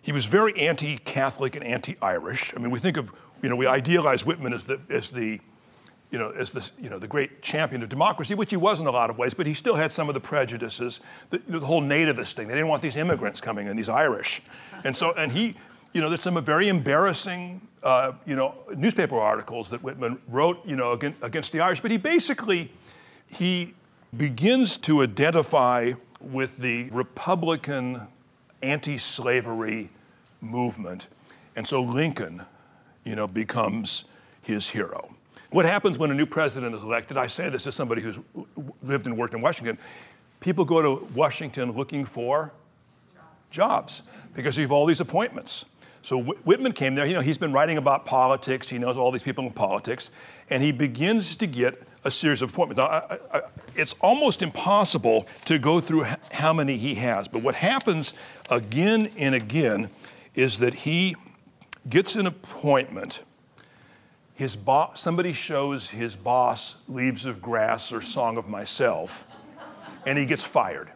[0.00, 2.54] he was very anti Catholic and anti Irish.
[2.56, 5.40] I mean, we think of, you know, we idealize Whitman as the, as the
[6.14, 8.86] you know, as the, you know, the great champion of democracy, which he was in
[8.86, 11.00] a lot of ways, but he still had some of the prejudices,
[11.30, 12.46] the, you know, the whole nativist thing.
[12.46, 14.40] They didn't want these immigrants coming in, these Irish.
[14.84, 15.56] And so, and he,
[15.92, 20.76] you know, there's some very embarrassing, uh, you know, newspaper articles that Whitman wrote, you
[20.76, 21.80] know, against, against the Irish.
[21.80, 22.70] But he basically,
[23.26, 23.74] he
[24.16, 28.02] begins to identify with the Republican
[28.62, 29.90] anti-slavery
[30.40, 31.08] movement.
[31.56, 32.40] And so Lincoln,
[33.02, 34.04] you know, becomes
[34.42, 35.10] his hero.
[35.54, 37.16] What happens when a new president is elected?
[37.16, 38.18] I say this as somebody who's
[38.82, 39.78] lived and worked in Washington.
[40.40, 42.50] People go to Washington looking for
[43.52, 44.02] jobs
[44.34, 45.64] because you have all these appointments.
[46.02, 47.06] So Whitman came there.
[47.06, 48.68] You know, he's been writing about politics.
[48.68, 50.10] He knows all these people in politics,
[50.50, 52.78] and he begins to get a series of appointments.
[52.80, 53.42] Now, I, I,
[53.76, 57.28] it's almost impossible to go through how many he has.
[57.28, 58.12] But what happens
[58.50, 59.88] again and again
[60.34, 61.14] is that he
[61.88, 63.22] gets an appointment
[64.34, 69.26] his boss, somebody shows his boss Leaves of Grass or Song of Myself,
[70.06, 70.90] and he gets fired.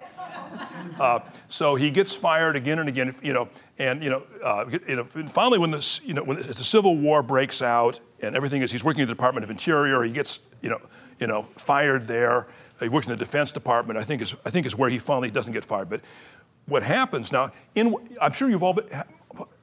[0.98, 3.48] Uh, so he gets fired again and again, you know,
[3.78, 7.22] and you know, uh, you know finally when this, you know, when the Civil War
[7.22, 10.70] breaks out and everything is, he's working in the Department of Interior, he gets, you
[10.70, 10.80] know,
[11.20, 12.48] you know, fired there.
[12.80, 13.98] He works in the Defense Department.
[13.98, 15.88] I think is, I think is where he finally doesn't get fired.
[15.88, 16.00] But
[16.66, 17.52] what happens now?
[17.74, 18.86] In, I'm sure you've all been,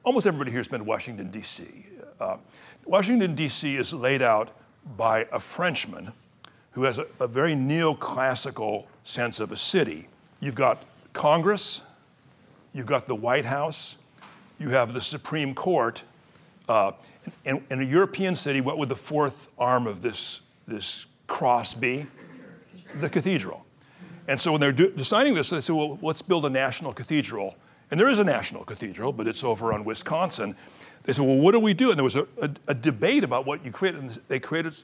[0.04, 1.86] almost everybody here has been to Washington D.C.
[2.20, 2.36] Uh,
[2.84, 3.76] Washington D.C.
[3.76, 4.50] is laid out
[4.96, 6.12] by a Frenchman
[6.70, 10.08] who has a, a very neoclassical sense of a city.
[10.40, 11.82] You've got Congress,
[12.72, 13.96] you've got the White House,
[14.58, 16.02] you have the Supreme Court.
[16.68, 16.92] Uh,
[17.44, 22.06] in, in, a European city, what would the fourth arm of this, this cross be?
[22.96, 23.64] The cathedral.
[24.28, 27.56] And so when they're do- deciding this, they say, well, let's build a national cathedral.
[27.90, 30.56] And there is a national cathedral, but it's over on Wisconsin.
[31.06, 31.90] They said, well, what do we do?
[31.90, 34.00] And there was a, a, a debate about what you created.
[34.00, 34.82] And they created,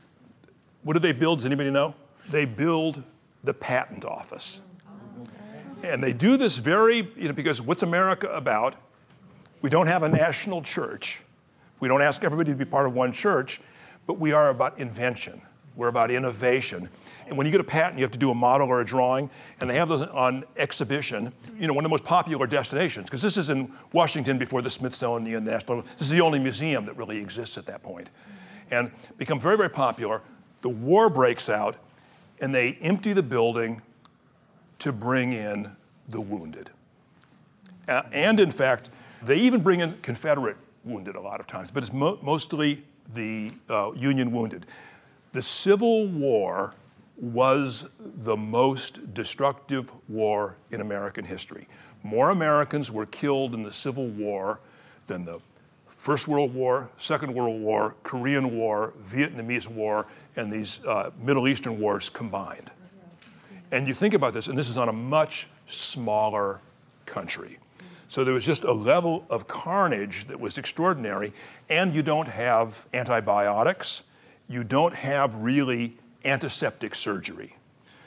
[0.85, 1.41] what do they build?
[1.41, 1.95] Does anybody know?
[2.29, 3.03] They build
[3.43, 4.61] the patent office.
[5.83, 8.77] And they do this very, you know, because what's America about?
[9.63, 11.21] We don't have a national church.
[11.81, 13.61] We don't ask everybody to be part of one church,
[14.07, 15.43] but we are about invention.
[15.75, 16.89] We're about innovation.
[17.27, 19.31] And when you get a patent, you have to do a model or a drawing,
[19.61, 21.33] and they have those on exhibition.
[21.59, 24.71] You know, one of the most popular destinations, because this is in Washington before the
[24.71, 25.83] Smithsonian the National.
[25.83, 28.11] This is the only museum that really exists at that point,
[28.71, 30.21] and become very, very popular.
[30.63, 31.77] The war breaks out,
[32.41, 33.83] and they empty the building
[34.81, 35.71] to bring in
[36.09, 36.71] the wounded.
[37.89, 38.91] Uh, and in fact,
[39.23, 42.83] they even bring in Confederate wounded a lot of times, but it's mo- mostly
[43.15, 44.67] the uh, Union wounded.
[45.33, 46.75] The Civil War
[47.23, 51.69] was the most destructive war in American history.
[52.03, 54.59] More Americans were killed in the Civil War
[55.07, 55.39] than the
[55.99, 61.79] First World War, Second World War, Korean War, Vietnamese War, and these uh, Middle Eastern
[61.79, 62.73] wars combined.
[63.71, 66.59] And you think about this, and this is on a much smaller
[67.07, 67.59] country.
[68.09, 71.33] So there was just a level of carnage that was extraordinary,
[71.71, 74.03] and you don't have antibiotics,
[74.49, 77.57] you don't have really antiseptic surgery.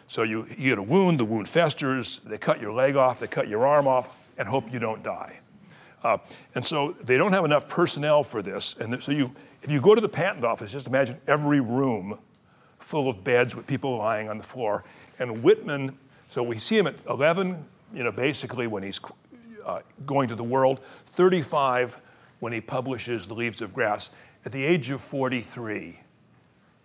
[0.08, 3.28] So you, you get a wound, the wound festers, they cut your leg off, they
[3.28, 5.39] cut your arm off, and hope you don't die.
[6.04, 6.17] Uh,
[6.54, 8.75] and so they don't have enough personnel for this.
[8.80, 9.32] And so you,
[9.63, 12.19] if you go to the patent office, just imagine every room
[12.80, 14.84] full of beds with people lying on the floor.
[15.17, 15.97] And Whitman,
[16.30, 18.99] so we see him at 11, you know, basically when he's
[19.65, 21.99] uh, going to the world, 35
[22.39, 24.12] when he publishes The Leaves of Grass.
[24.45, 25.99] At the age of 43,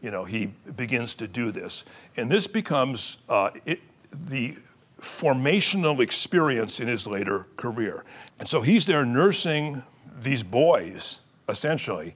[0.01, 1.85] you know, he begins to do this.
[2.17, 3.81] And this becomes uh, it,
[4.29, 4.57] the
[5.01, 8.05] formational experience in his later career.
[8.39, 9.83] And so he's there nursing
[10.23, 12.15] these boys, essentially,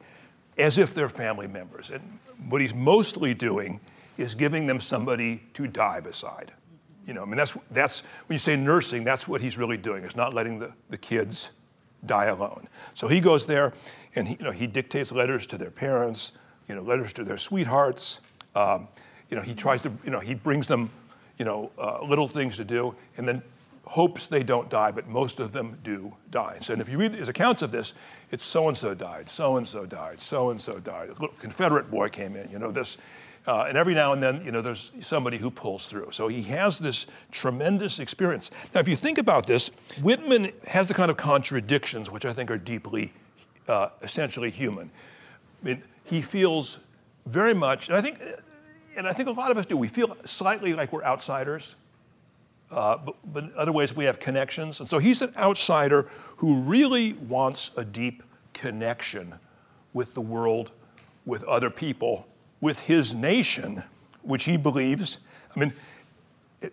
[0.59, 1.91] as if they're family members.
[1.91, 2.19] And
[2.49, 3.81] what he's mostly doing
[4.17, 6.53] is giving them somebody to die beside.
[7.07, 10.05] You know, I mean, that's, that's when you say nursing, that's what he's really doing,
[10.05, 11.51] is not letting the, the kids
[12.07, 12.69] die alone.
[12.95, 13.75] So he goes there
[14.15, 16.33] and he, you know, he dictates letters to their parents,
[16.69, 18.21] you know, letters to their sweethearts.
[18.55, 18.89] Um,
[19.31, 20.91] you know, he tries to, you know, he brings them,
[21.39, 23.43] you know, uh, little things to do, and then
[23.87, 26.57] hopes they don't die, but most of them do die.
[26.61, 27.95] So, and if you read his accounts of this,
[28.31, 31.11] it's so and so died, so and so died, so and so died.
[31.11, 32.99] A little Confederate boy came in, you know, this.
[33.47, 36.09] Uh, and every now and then, you know, there's somebody who pulls through.
[36.13, 38.51] So he has this tremendous experience.
[38.75, 42.51] Now, if you think about this, Whitman has the kind of contradictions which I think
[42.51, 43.13] are deeply,
[43.69, 44.91] uh, essentially human.
[45.63, 46.81] I mean, he feels
[47.27, 48.21] very much, and I think,
[48.97, 49.77] and I think a lot of us do.
[49.77, 51.75] We feel slightly like we're outsiders,
[52.71, 54.81] uh, but, but in other ways we have connections.
[54.81, 56.03] And so he's an outsider
[56.37, 59.35] who really wants a deep connection
[59.95, 60.73] with the world,
[61.25, 62.27] with other people,
[62.61, 63.83] with his nation,
[64.23, 65.19] which he believes.
[65.55, 65.73] I mean,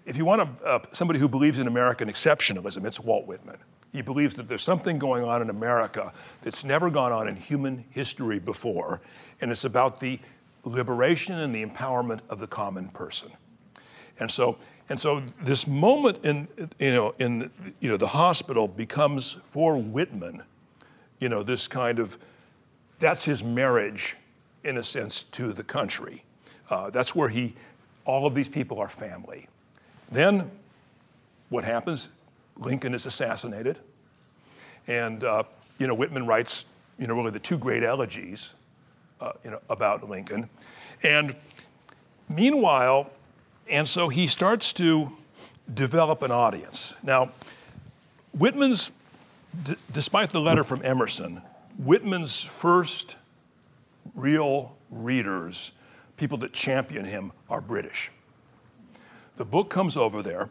[0.05, 3.57] if you want a, uh, somebody who believes in American exceptionalism, it's Walt Whitman.
[3.91, 7.83] He believes that there's something going on in America that's never gone on in human
[7.89, 9.01] history before,
[9.41, 10.19] and it's about the
[10.63, 13.29] liberation and the empowerment of the common person.
[14.19, 14.57] And so,
[14.89, 16.47] and so this moment in,
[16.79, 20.43] you know, in you know, the hospital becomes for Whitman,
[21.19, 22.17] you know, this kind of,
[22.99, 24.15] that's his marriage,
[24.63, 26.23] in a sense, to the country.
[26.69, 27.53] Uh, that's where he,
[28.05, 29.47] all of these people are family.
[30.11, 30.49] Then
[31.49, 32.09] what happens?
[32.61, 33.77] Lincoln is assassinated.
[34.87, 35.43] And, uh,
[35.79, 36.65] you know, Whitman writes,
[36.97, 38.53] you know, really the two great elegies,
[39.19, 40.49] uh, you know, about Lincoln.
[41.03, 41.35] And
[42.29, 43.09] meanwhile,
[43.69, 45.11] and so he starts to
[45.73, 46.95] develop an audience.
[47.03, 47.31] Now,
[48.37, 48.91] Whitman's,
[49.63, 51.41] d- despite the letter from Emerson,
[51.77, 53.15] Whitman's first
[54.15, 55.71] real readers,
[56.17, 58.11] people that champion him, are British.
[59.37, 60.49] the book comes over there,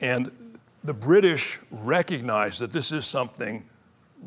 [0.00, 0.30] and
[0.84, 3.64] the British recognize that this is something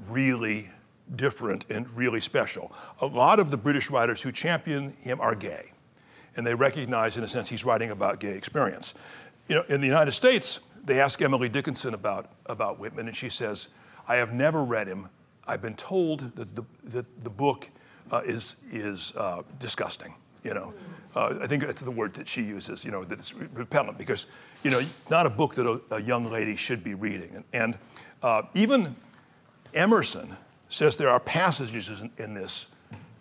[0.09, 0.69] really
[1.15, 2.71] different and really special.
[3.01, 5.71] A lot of the British writers who champion him are gay,
[6.35, 8.93] and they recognize, in a sense, he's writing about gay experience.
[9.47, 13.29] You know, in the United States, they ask Emily Dickinson about, about Whitman, and she
[13.29, 13.67] says,
[14.07, 15.09] I have never read him.
[15.47, 17.69] I've been told that the, that the book
[18.11, 20.73] uh, is, is uh, disgusting, you know.
[21.15, 24.25] Uh, I think that's the word that she uses, you know, that it's repellent because,
[24.63, 27.35] you know, not a book that a, a young lady should be reading.
[27.35, 27.77] And, and
[28.23, 28.95] uh, even
[29.75, 30.35] Emerson
[30.69, 32.65] says there are passages in, in, this,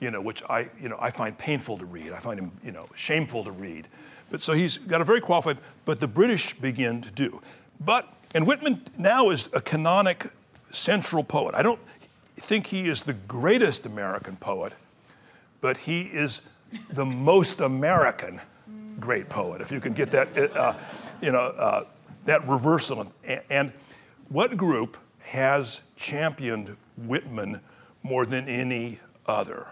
[0.00, 2.12] you know, which I, you know, I find painful to read.
[2.12, 3.88] I find him, you know, shameful to read.
[4.30, 7.42] But so he's got a very qualified, but the British begin to do.
[7.80, 10.30] But, and Whitman now is a canonic
[10.70, 11.54] central poet.
[11.54, 11.80] I don't
[12.38, 14.72] think he is the greatest American poet,
[15.60, 16.40] but he is
[16.90, 18.40] the most American
[19.00, 20.74] great poet, if you can get that, uh,
[21.20, 21.84] you know, uh,
[22.24, 23.06] that reversal.
[23.50, 23.72] And
[24.28, 27.60] what group has championed Whitman
[28.02, 29.68] more than any other?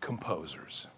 [0.00, 0.88] Composers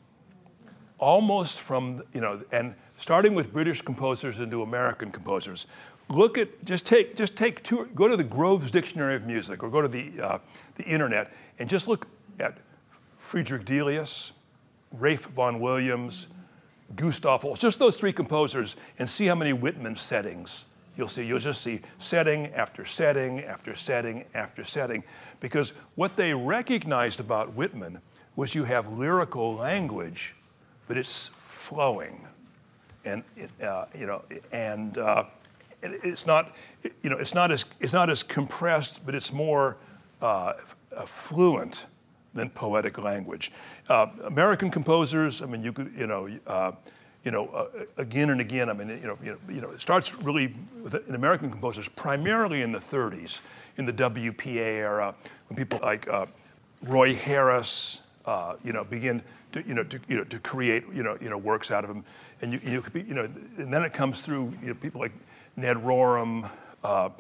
[0.99, 5.67] almost from, you know, and starting with British composers into American composers.
[6.09, 9.69] Look at, just take, just take two, go to the Grove's Dictionary of Music or
[9.69, 10.39] go to the, uh,
[10.77, 12.07] the internet and just look
[12.39, 12.59] at
[13.19, 14.33] Friedrich Delius,
[14.93, 16.29] Ralph Vaughan Williams,
[16.95, 20.67] Gustav Holst, just those three composers, and see how many Whitman settings
[20.97, 21.25] you'll see.
[21.25, 25.03] You'll just see setting after setting after setting after setting,
[25.41, 28.01] because what they recognized about Whitman
[28.37, 30.35] was you have lyrical language
[30.87, 32.27] but it's flowing,
[33.05, 33.23] and
[33.63, 34.23] uh, you know,
[34.53, 35.25] and uh,
[35.83, 36.55] it's not,
[37.03, 39.77] you know, it's not as it's not as compressed, but it's more
[40.23, 40.55] uh,
[41.07, 41.87] fluent
[42.37, 43.53] than poetic language.
[43.89, 46.29] Uh, American composers, I mean, you could, you know.
[46.47, 46.73] Uh,
[47.25, 47.67] you know, uh,
[47.97, 48.69] again and again.
[48.69, 51.89] I mean, you know, you know, you know, it starts really with in American composers,
[51.89, 53.41] primarily in the 30s,
[53.79, 55.13] in the WPA era,
[55.49, 56.09] when people like
[56.83, 58.01] Roy Harris,
[58.63, 59.21] you know, begin
[59.57, 61.89] to, you know, to, you know, to create, you know, you know, works out of
[61.89, 62.05] them.
[62.43, 63.25] And you, you, be, you know,
[63.57, 65.13] and then it comes through, you know, people like
[65.57, 66.49] Ned Rorem.
[66.85, 67.11] Uh,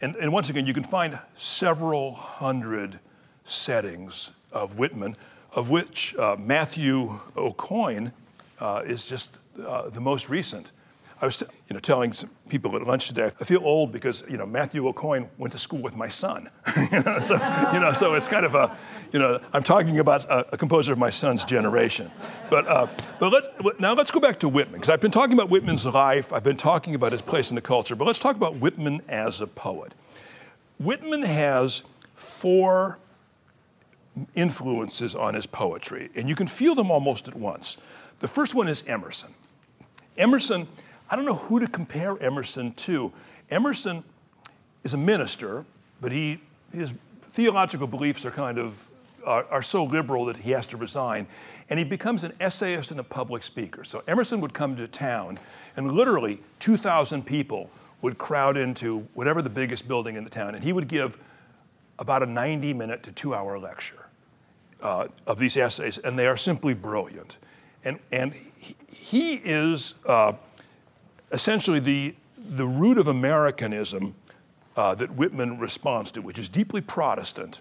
[0.00, 2.98] and, and once again, you can find several hundred
[3.44, 5.14] settings of Whitman,
[5.52, 8.12] of which uh, Matthew Aucoin
[8.60, 10.72] uh, is just uh, the most recent.
[11.20, 13.30] I was, t- you know, telling some people at lunch today.
[13.40, 16.50] I feel old because you know Matthew Aucoin went to school with my son.
[16.90, 17.34] you know, so
[17.72, 18.76] you know, so it's kind of a,
[19.12, 22.10] you know, I'm talking about a, a composer of my son's generation.
[22.50, 22.88] But uh,
[23.20, 26.32] but let now let's go back to Whitman because I've been talking about Whitman's life.
[26.32, 27.94] I've been talking about his place in the culture.
[27.94, 29.94] But let's talk about Whitman as a poet.
[30.80, 31.84] Whitman has
[32.16, 32.98] four
[34.34, 37.78] influences on his poetry, and you can feel them almost at once.
[38.20, 39.32] The first one is Emerson.
[40.18, 40.68] Emerson
[41.12, 43.12] I don't know who to compare Emerson to.
[43.50, 44.02] Emerson
[44.82, 45.66] is a minister,
[46.00, 46.40] but he,
[46.72, 48.82] his theological beliefs are kind of
[49.26, 51.26] are, are, so liberal that he has to resign.
[51.68, 53.84] And he becomes an essayist and a public speaker.
[53.84, 55.38] So Emerson would come to town,
[55.76, 57.68] and literally 2,000 people
[58.00, 61.18] would crowd into whatever the biggest building in the town, and he would give
[61.98, 64.01] about a 90 minute to two hour lecture
[64.82, 67.38] uh, of these essays, and they are simply brilliant.
[67.84, 68.36] And, and
[68.90, 69.94] he, is.
[70.04, 70.34] Uh,
[71.32, 74.14] essentially the, the root of Americanism
[74.76, 77.60] uh, that Whitman responds to, which is deeply Protestant,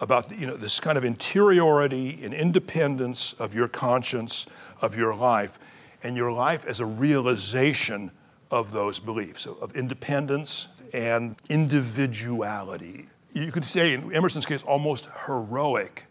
[0.00, 4.46] about the, you know, this kind of interiority and independence of your conscience,
[4.82, 5.58] of your life,
[6.02, 8.10] and your life as a realization
[8.50, 13.06] of those beliefs, of independence and individuality.
[13.32, 16.04] You could say, in Emerson's case, almost heroic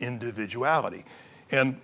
[0.00, 1.04] individuality.
[1.50, 1.80] And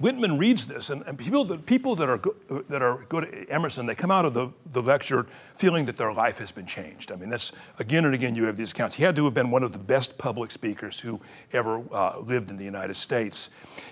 [0.00, 2.34] Whitman reads this, and, and people, that, people that, are go,
[2.68, 6.12] that are good at Emerson, they come out of the, the lecture feeling that their
[6.12, 7.10] life has been changed.
[7.10, 8.94] I mean, that's again and again you have these accounts.
[8.94, 11.18] He had to have been one of the best public speakers who
[11.52, 13.48] ever uh, lived in the United States.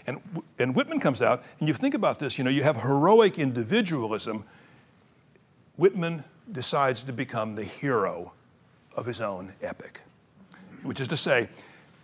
[0.07, 0.20] And,
[0.59, 4.45] and Whitman comes out, and you think about this, you know, you have heroic individualism.
[5.76, 6.22] Whitman
[6.53, 8.32] decides to become the hero
[8.95, 10.03] of his own epic,
[10.82, 11.49] which is to say,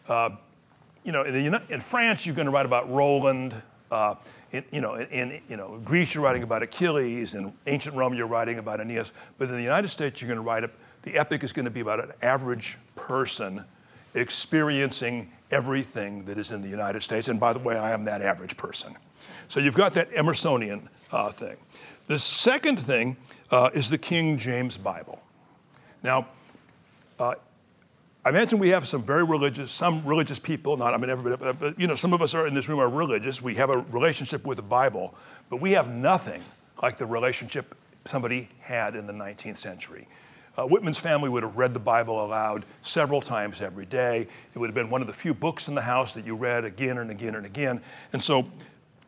[0.09, 0.31] uh,
[1.05, 3.55] you know, in, the, in France, you're going to write about Roland,
[3.91, 4.15] uh,
[4.53, 7.35] in, you know, in, you know, Greece, you're writing about Achilles.
[7.35, 9.13] In ancient Rome, you're writing about Aeneas.
[9.39, 10.71] But in the United States, you're going to write a,
[11.03, 13.65] the epic is going to be about an average person
[14.15, 17.29] experiencing everything that is in the United States.
[17.29, 18.97] And by the way, I am that average person.
[19.49, 21.57] So you've got that Emersonian uh, thing.
[22.07, 23.17] The second thing
[23.51, 25.21] uh, is the King James Bible.
[26.03, 26.29] Now,
[27.19, 27.35] uh,
[28.23, 31.81] I imagine we have some very religious, some religious people, not, I mean, everybody, but,
[31.81, 33.41] you know, some of us are in this room are religious.
[33.41, 35.15] We have a relationship with the Bible,
[35.49, 36.43] but we have nothing
[36.83, 37.75] like the relationship
[38.07, 40.07] somebody had in the 19th century.
[40.59, 44.27] Uh, Whitman's family would have read the Bible aloud several times every day.
[44.55, 46.67] It would have been one of the few books in the house that you read
[46.67, 47.81] again and again and again.
[48.13, 48.45] And so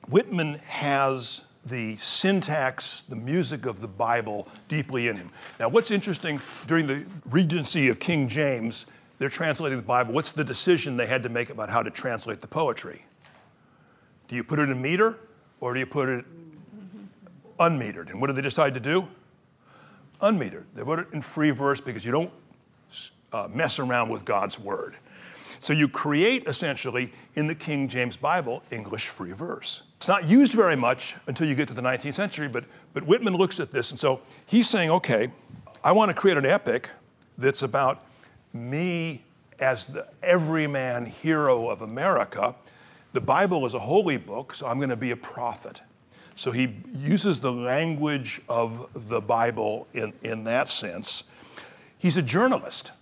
[0.09, 5.31] Whitman has the syntax, the music of the Bible deeply in him.
[5.61, 8.87] Now, what's interesting during the regency of King James,
[9.19, 10.15] they're translating the Bible.
[10.15, 13.05] What's the decision they had to make about how to translate the poetry?
[14.29, 15.21] Do you put it in meter
[15.61, 16.25] or do you put it
[17.61, 18.11] unmetered?
[18.11, 19.07] And what did they decide to do?
[20.21, 20.65] Unmetered.
[20.75, 22.31] They put it in free verse because you don't
[23.33, 24.97] uh, mess around with God's word.
[25.61, 29.85] So you create essentially in the King James Bible English free verse.
[29.97, 33.37] It's not used very much until you get to the 19th century, but, but Whitman
[33.37, 35.31] looks at this and so he's saying, okay,
[35.85, 36.89] I want to create an epic
[37.39, 38.05] that's about
[38.53, 39.22] me
[39.59, 42.55] as the everyman hero of America.
[43.12, 45.80] The Bible is a holy book, so I'm going to be a prophet.
[46.34, 51.24] So he uses the language of the Bible in, in that sense.
[51.98, 52.92] He's a journalist.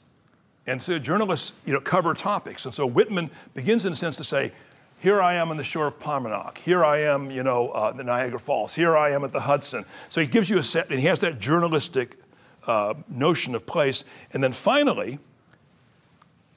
[0.67, 2.65] And so journalists, you know, cover topics.
[2.65, 4.53] And so Whitman begins in a sense to say,
[5.01, 6.59] here I am on the shore of Paumanok.
[6.59, 8.75] Here I am, you know, uh, the Niagara Falls.
[8.75, 9.87] Here I am at the Hudson.
[10.11, 12.19] So he gives you a set, and he has that journalistic
[12.67, 14.05] uh, notion of place.
[14.35, 15.19] And then finally,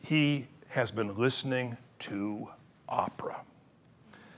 [0.03, 2.47] he has been listening to
[2.89, 3.41] opera.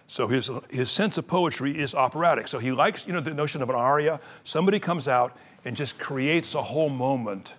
[0.07, 2.47] So his, his sense of poetry is operatic.
[2.47, 4.19] So he likes, you know, the notion of an aria.
[4.43, 5.35] Somebody comes out
[5.65, 7.55] and just creates a whole moment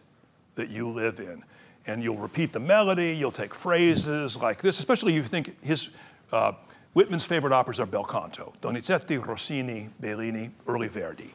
[0.55, 1.43] that you live in
[1.87, 5.91] and you'll repeat the melody, you'll take phrases like this, especially if you think his,
[6.33, 6.53] uh,
[6.95, 11.33] Whitman's favorite operas are bel canto, Donizetti, Rossini, Bellini, early Verdi.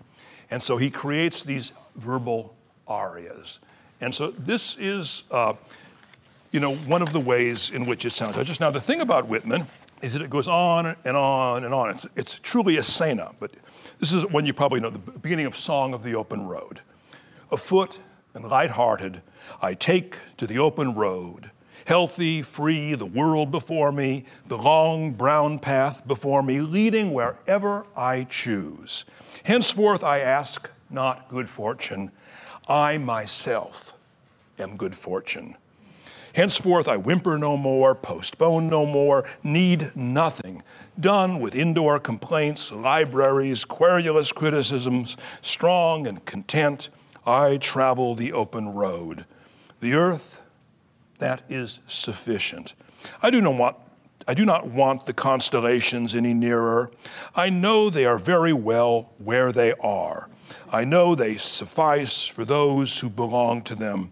[0.49, 2.55] And so he creates these verbal
[2.87, 3.59] arias.
[4.01, 5.53] And so this is, uh,
[6.51, 8.35] you know, one of the ways in which it sounds.
[8.43, 9.65] Just now, the thing about Whitman
[10.01, 11.91] is that it goes on and on and on.
[11.91, 13.51] It's, it's truly a scena, but
[13.99, 16.81] this is one you probably know, the beginning of Song of the Open Road.
[17.51, 17.99] Afoot
[18.33, 19.21] and light-hearted,
[19.61, 21.51] I take to the open road,
[21.85, 28.23] healthy, free, the world before me, the long brown path before me, leading wherever I
[28.25, 29.05] choose.
[29.43, 32.11] Henceforth I ask not good fortune,
[32.67, 33.93] I myself
[34.59, 35.55] am good fortune.
[36.33, 40.63] Henceforth I whimper no more, postpone no more, need nothing.
[40.99, 46.89] Done with indoor complaints, libraries, querulous criticisms, strong and content,
[47.25, 49.25] I travel the open road.
[49.79, 50.41] The earth,
[51.19, 52.73] that is sufficient.
[53.21, 53.77] I do not want
[54.27, 56.91] I do not want the constellations any nearer.
[57.35, 60.29] I know they are very well where they are.
[60.71, 64.11] I know they suffice for those who belong to them.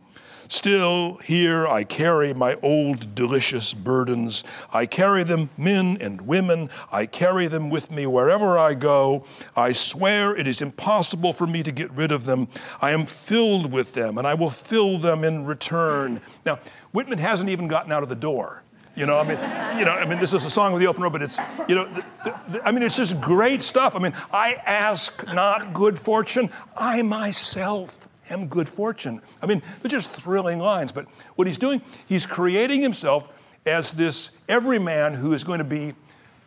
[0.51, 4.43] Still, here I carry my old delicious burdens.
[4.73, 6.71] I carry them, men and women.
[6.91, 9.25] I carry them with me wherever I go.
[9.55, 12.47] I swear it is impossible for me to get rid of them.
[12.81, 16.19] I am filled with them, and I will fill them in return.
[16.47, 16.57] Now,
[16.93, 18.63] Whitman hasn't even gotten out of the door.
[18.95, 19.37] You know, I mean,
[19.77, 21.37] you know, I mean, this is a song with the open road, but it's,
[21.67, 22.03] you know, the,
[22.49, 23.95] the, I mean, it's just great stuff.
[23.95, 29.21] I mean, I ask not good fortune, I myself am good fortune.
[29.41, 30.91] I mean, they're just thrilling lines.
[30.91, 33.27] But what he's doing, he's creating himself
[33.65, 35.93] as this everyman who is going to be,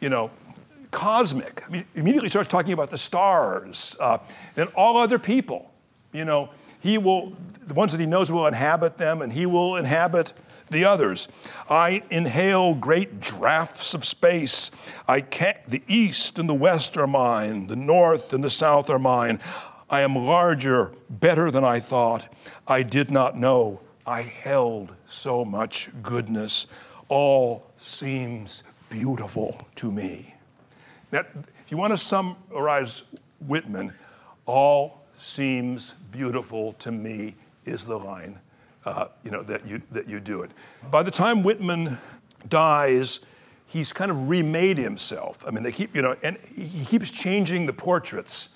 [0.01, 0.31] you know,
[0.91, 1.63] cosmic.
[1.67, 4.19] I mean, immediately starts talking about the stars uh,
[4.57, 5.71] and all other people.
[6.13, 7.35] You know, he will,
[7.67, 10.33] the ones that he knows will inhabit them, and he will inhabit
[10.71, 11.29] the others.
[11.69, 14.71] I inhale great draughts of space.
[15.07, 18.99] I can't, the east and the west are mine, the north and the south are
[18.99, 19.39] mine.
[19.93, 22.35] I am larger, better than I thought.
[22.67, 26.67] I did not know I held so much goodness.
[27.09, 30.35] All seems beautiful to me.
[31.11, 31.29] That,
[31.61, 33.03] if you want to summarize
[33.47, 33.93] Whitman,
[34.47, 37.35] all seems beautiful to me
[37.67, 38.39] is the line
[38.87, 40.51] uh, you know, that, you, that you do it.
[40.91, 41.99] By the time Whitman
[42.49, 43.21] dies,
[43.67, 45.45] he's kind of remade himself.
[45.47, 48.49] I mean, they keep, you know, and he keeps changing the portraits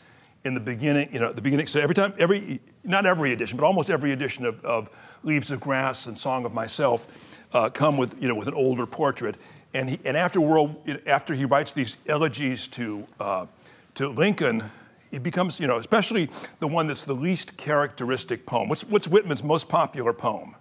[0.47, 1.67] in the beginning, you know, the beginning.
[1.67, 4.89] So every time, every, not every edition, but almost every edition of, of
[5.23, 7.07] Leaves of Grass and Song of Myself
[7.53, 9.37] uh, come with, you know, with an older portrait.
[9.75, 10.77] And, he, and after, world,
[11.07, 13.47] after he writes these elegies to, uh,
[13.95, 14.63] to Lincoln,
[15.11, 16.31] it becomes, you know, especially
[16.61, 18.69] the one that's the least characteristic poem.
[18.69, 20.56] What's, what's Whitman's most popular poem?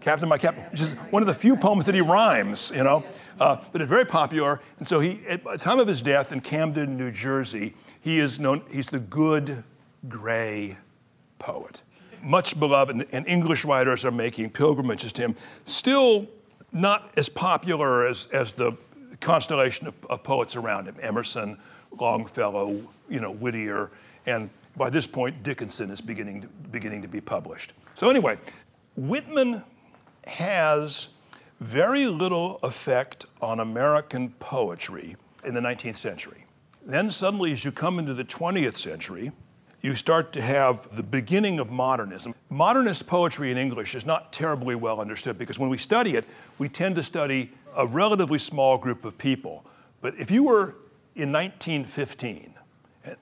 [0.00, 3.04] Captain My Captain, which is one of the few poems that he rhymes, you know,
[3.38, 4.60] uh, but it's very popular.
[4.78, 8.40] And so he, at the time of his death in Camden, New Jersey, he is
[8.40, 9.62] known, he's the good
[10.08, 10.76] gray
[11.38, 11.82] poet.
[12.22, 15.34] Much beloved, and, English writers are making pilgrimages to him.
[15.64, 16.26] Still
[16.72, 18.76] not as popular as, as the
[19.20, 21.58] constellation of, of poets around him Emerson,
[21.98, 23.90] Longfellow, you know, Whittier,
[24.26, 27.72] and by this point, Dickinson is beginning to, beginning to be published.
[27.94, 28.38] So anyway,
[28.96, 29.64] Whitman
[30.26, 31.08] has
[31.60, 36.44] very little effect on American poetry in the 19th century.
[36.84, 39.32] Then suddenly, as you come into the 20th century,
[39.82, 42.34] you start to have the beginning of modernism.
[42.50, 46.26] Modernist poetry in English is not terribly well understood because when we study it,
[46.58, 49.64] we tend to study a relatively small group of people.
[50.00, 50.76] But if you were
[51.16, 52.54] in 1915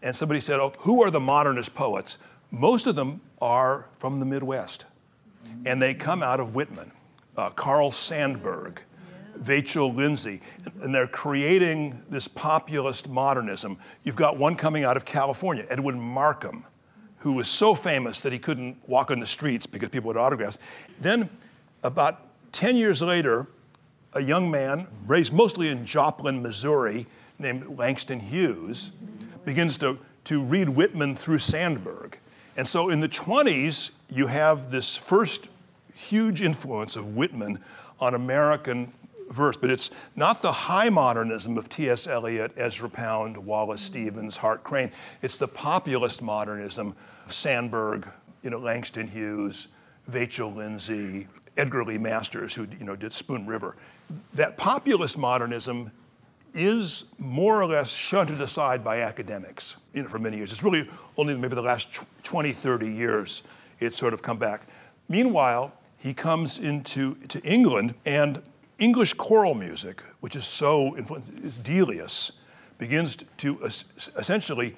[0.03, 2.19] and somebody said, oh, Who are the modernist poets?
[2.51, 4.87] Most of them are from the Midwest,
[5.67, 6.93] and they come out of Whitman.
[7.37, 8.79] Uh, Carl Sandburg,
[9.39, 10.41] Vachel Lindsay,
[10.83, 13.79] and they're creating this populist modernism.
[14.03, 16.65] You've got one coming out of California, Edwin Markham,
[17.19, 20.59] who was so famous that he couldn't walk on the streets because people had autographs.
[20.99, 21.29] Then,
[21.83, 22.23] about
[22.53, 23.47] 10 years later,
[24.15, 27.07] a young man raised mostly in Joplin, Missouri,
[27.39, 28.91] named Langston Hughes,
[29.45, 32.15] begins to, to read Whitman through Sandburg.
[32.57, 35.49] And so in the 20s, you have this first
[35.95, 37.59] huge influence of Whitman
[38.01, 38.93] on American
[39.31, 42.07] verse, but it's not the high modernism of T.S.
[42.07, 44.91] Eliot, Ezra Pound, Wallace Stevens, Hart Crane.
[45.23, 46.95] It's the populist modernism
[47.27, 48.11] of Sandburg,
[48.43, 49.69] you know, Langston Hughes,
[50.11, 53.77] Vachel Lindsay, Edgar Lee Masters, who you know did Spoon River.
[54.35, 55.91] That populist modernism
[56.55, 60.51] is more or less shunted aside by academics you know, for many years.
[60.51, 60.89] It's really
[61.19, 61.89] only maybe the last
[62.23, 63.43] 20, 30 years
[63.79, 64.63] it's sort of come back.
[65.09, 68.43] Meanwhile, he comes into to England and
[68.79, 72.33] English choral music, which is so influential, Delius,
[72.79, 73.61] begins to
[74.17, 74.77] essentially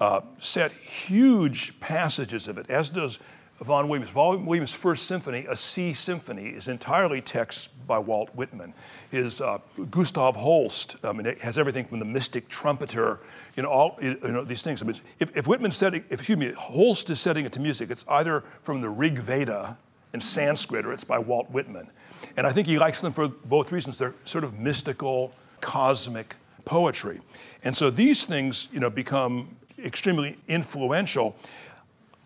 [0.00, 3.18] uh, set huge passages of it, as does
[3.60, 4.10] Vaughan Williams.
[4.10, 8.72] Vaughan Williams' First Symphony, a Sea symphony, is entirely texts by Walt Whitman.
[9.10, 9.58] His uh,
[9.90, 13.20] Gustav Holst, I mean, it has everything from the mystic trumpeter,
[13.56, 14.82] you know, all you know these things.
[14.82, 17.90] I mean, if, if Whitman's setting, if excuse me, Holst is setting it to music,
[17.90, 19.76] it's either from the Rig Veda
[20.14, 21.88] in Sanskrit or it's by Walt Whitman.
[22.36, 23.98] And I think he likes them for both reasons.
[23.98, 27.20] They're sort of mystical, cosmic poetry.
[27.64, 29.54] And so these things, you know, become
[29.84, 31.36] extremely influential.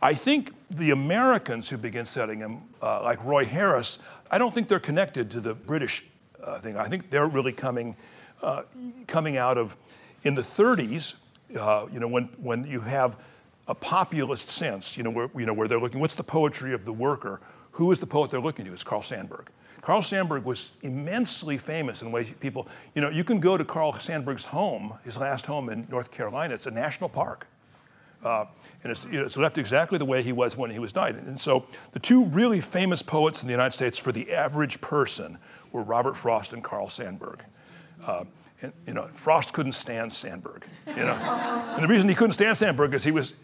[0.05, 4.01] I think the Americans who begin setting them, uh, like Roy Harris,
[4.31, 6.05] I don't think they're connected to the British
[6.43, 6.77] uh, thing.
[6.77, 7.97] I think they're really coming,
[8.43, 8.65] uh,
[9.07, 9.75] coming out of,
[10.25, 11.15] in the 30s,
[11.59, 13.17] uh, you know, when, when you have
[13.67, 16.85] a populist sense, you know, where, you know, where they're looking, what's the poetry of
[16.85, 17.41] the worker?
[17.71, 18.75] Who is the poet they're looking to?
[18.75, 19.47] It's Carl Sandburg.
[19.81, 23.95] Carl Sandburg was immensely famous in ways people, you know, you can go to Carl
[23.95, 26.53] Sandburg's home, his last home in North Carolina.
[26.53, 27.47] It's a national park.
[28.25, 28.47] Uh,
[28.83, 31.16] and it's, it's, left exactly the way he was when he was died.
[31.16, 35.39] And so the two really famous poets in the United States for the average person
[35.72, 37.41] were Robert Frost and Carl Sandburg.
[38.07, 38.25] Uh,
[38.62, 40.62] and you know, Frost couldn't stand Sandburg.
[40.87, 41.14] You know,
[41.75, 43.35] and the reason he couldn't stand Sandburg is he was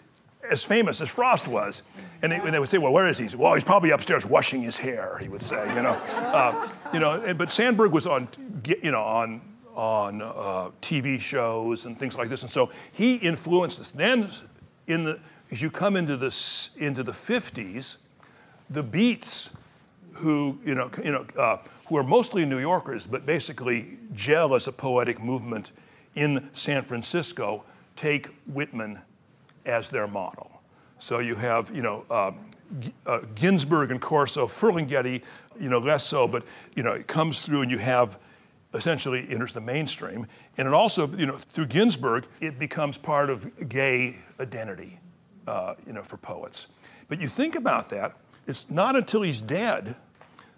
[0.50, 1.82] as famous as Frost was.
[2.22, 3.34] And they, and they, would say, well, where is he?
[3.36, 5.92] Well, he's probably upstairs washing his hair, he would say, you know.
[5.92, 8.28] Uh, you know, and, but Sandburg was on,
[8.82, 9.40] you know, on,
[9.74, 12.42] on uh, TV shows and things like this.
[12.42, 13.90] And so he influenced this.
[13.92, 14.28] Then
[14.90, 15.18] in the,
[15.50, 17.96] as you come into, this, into the 50s,
[18.68, 19.50] the Beats,
[20.12, 24.66] who, you know, you know, uh, who are mostly New Yorkers, but basically gel as
[24.66, 25.72] a poetic movement
[26.14, 27.64] in San Francisco,
[27.96, 28.98] take Whitman
[29.66, 30.50] as their model.
[30.98, 32.32] So you have, you know, uh,
[33.06, 35.22] uh, Ginsberg and Corso, Ferlinghetti,
[35.58, 36.44] you know, less so, but,
[36.76, 38.18] you know, it comes through and you have
[38.74, 40.26] essentially enters the mainstream.
[40.58, 44.98] And it also, you know, through Ginsberg, it becomes part of gay identity,
[45.46, 46.68] uh, you know, for poets.
[47.08, 48.16] But you think about that,
[48.46, 49.96] it's not until he's dead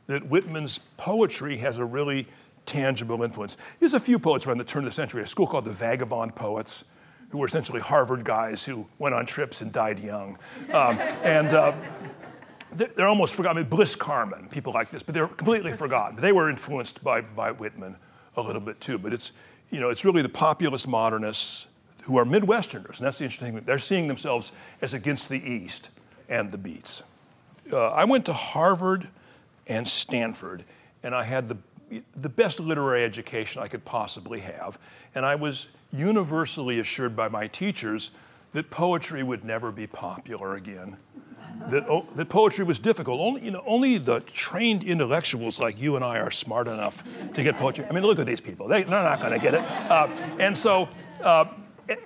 [0.06, 2.26] that Whitman's poetry has a really
[2.66, 3.56] tangible influence.
[3.78, 6.34] There's a few poets around the turn of the century, a school called the Vagabond
[6.34, 6.84] Poets,
[7.30, 10.38] who were essentially Harvard guys who went on trips and died young.
[10.72, 11.72] Um, and uh,
[12.74, 13.58] they're almost forgotten.
[13.58, 16.16] I mean, Bliss Carman, people like this, but they're completely forgotten.
[16.16, 17.96] They were influenced by, by Whitman
[18.36, 19.32] a little bit too, but it's,
[19.70, 21.68] you know, it's really the populist modernists
[22.02, 23.64] who are Midwesterners, and that's the interesting thing.
[23.64, 25.90] They're seeing themselves as against the East
[26.28, 27.02] and the Beats.
[27.72, 29.08] Uh, I went to Harvard
[29.68, 30.64] and Stanford,
[31.04, 31.56] and I had the,
[32.16, 34.78] the best literary education I could possibly have,
[35.14, 38.10] and I was universally assured by my teachers
[38.52, 40.96] that poetry would never be popular again.
[41.70, 43.20] That, oh, that poetry was difficult.
[43.20, 47.02] Only, you know, only the trained intellectuals like you and I are smart enough
[47.34, 47.86] to get poetry.
[47.88, 48.68] I mean, look at these people.
[48.68, 49.60] They, are not going to get it.
[49.60, 50.08] Uh,
[50.38, 50.88] and so,
[51.22, 51.46] uh,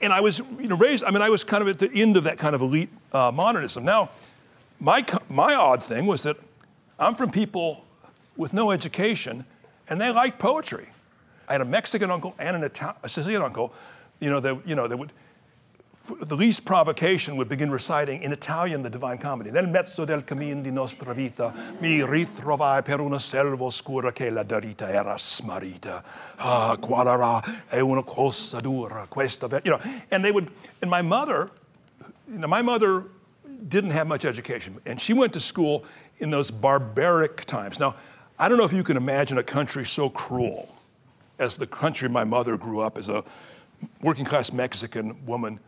[0.03, 2.17] and I was you know, raised, I mean, I was kind of at the end
[2.17, 3.85] of that kind of elite uh, modernism.
[3.85, 4.11] Now,
[4.81, 6.37] my, my odd thing was that
[6.99, 7.85] I'm from people
[8.37, 9.45] with no education,
[9.89, 10.89] and they like poetry.
[11.49, 13.73] I had a Mexican uncle and an Italian, a Sicilian uncle,
[14.21, 15.13] you know, they, you know, they would,
[16.21, 19.51] the least provocation would begin reciting in Italian the Divine Comedy.
[19.51, 24.43] Nel mezzo del cammin di nostra vita mi ritrovai per una selva oscura che la
[24.43, 26.03] deritta era smarrita.
[26.37, 29.49] Ah, qual era è una cosa dura questa.
[29.65, 29.81] You know,
[30.11, 30.51] and they would,
[30.81, 31.51] and my mother,
[32.29, 33.05] you know, my mother
[33.69, 35.85] didn't have much education, and she went to school
[36.19, 37.79] in those barbaric times.
[37.79, 37.95] Now,
[38.39, 40.69] I don't know if you can imagine a country so cruel
[41.39, 43.25] as the country my mother grew up as a
[44.01, 45.59] working class Mexican woman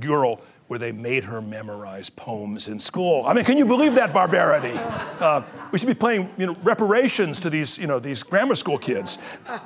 [0.00, 0.40] girl
[0.70, 3.26] where they made her memorize poems in school.
[3.26, 4.78] I mean, can you believe that barbarity?
[4.78, 5.42] Uh,
[5.72, 9.18] we should be paying you know, reparations to these, you know, these grammar school kids.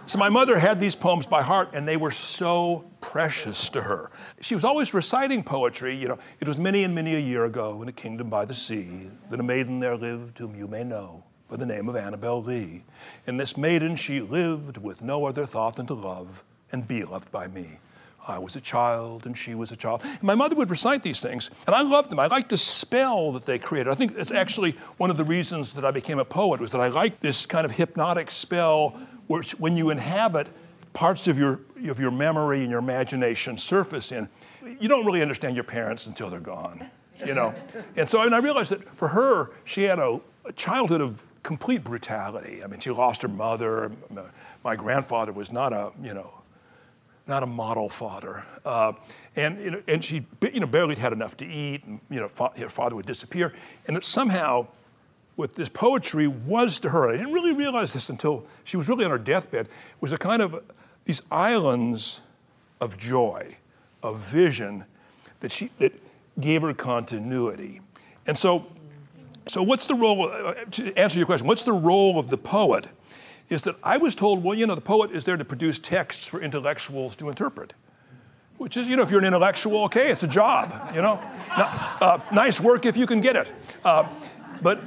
[0.06, 4.10] So my mother had these poems by heart, and they were so precious to her.
[4.40, 5.94] She was always reciting poetry.
[5.94, 8.54] You know, it was many and many a year ago in a kingdom by the
[8.54, 12.42] sea that a maiden there lived whom you may know by the name of Annabel
[12.42, 12.82] Lee.
[13.26, 17.30] And this maiden she lived with no other thought than to love and be loved
[17.30, 17.78] by me.
[18.26, 20.00] I was a child and she was a child.
[20.02, 22.18] And my mother would recite these things, and I loved them.
[22.18, 23.90] I liked the spell that they created.
[23.90, 26.80] I think it's actually one of the reasons that I became a poet was that
[26.80, 30.48] I liked this kind of hypnotic spell, which when you inhabit
[30.92, 34.28] parts of your of your memory and your imagination surface in,
[34.80, 36.88] you don't really understand your parents until they're gone,
[37.26, 37.52] you know.
[37.96, 41.84] and so and I realized that for her, she had a, a childhood of complete
[41.84, 42.64] brutality.
[42.64, 43.92] I mean, she lost her mother.
[44.62, 46.32] My grandfather was not a you know
[47.26, 48.44] not a model father.
[48.64, 48.92] Uh,
[49.36, 52.28] and, you know, and she you know, barely had enough to eat, and you know,
[52.28, 53.52] fa- her father would disappear.
[53.86, 54.66] And that somehow,
[55.36, 59.04] what this poetry was to her, I didn't really realize this until she was really
[59.04, 59.68] on her deathbed,
[60.00, 60.62] was a kind of
[61.06, 62.20] these islands
[62.80, 63.56] of joy,
[64.02, 64.84] of vision
[65.40, 65.92] that, she, that
[66.40, 67.80] gave her continuity.
[68.26, 68.66] And so,
[69.48, 72.86] so what's the role, uh, to answer your question, what's the role of the poet?
[73.48, 76.26] Is that I was told, well, you know, the poet is there to produce texts
[76.26, 77.74] for intellectuals to interpret.
[78.56, 81.20] Which is, you know, if you're an intellectual, okay, it's a job, you know.
[81.48, 83.50] Now, uh, nice work if you can get it.
[83.84, 84.08] Uh,
[84.62, 84.80] but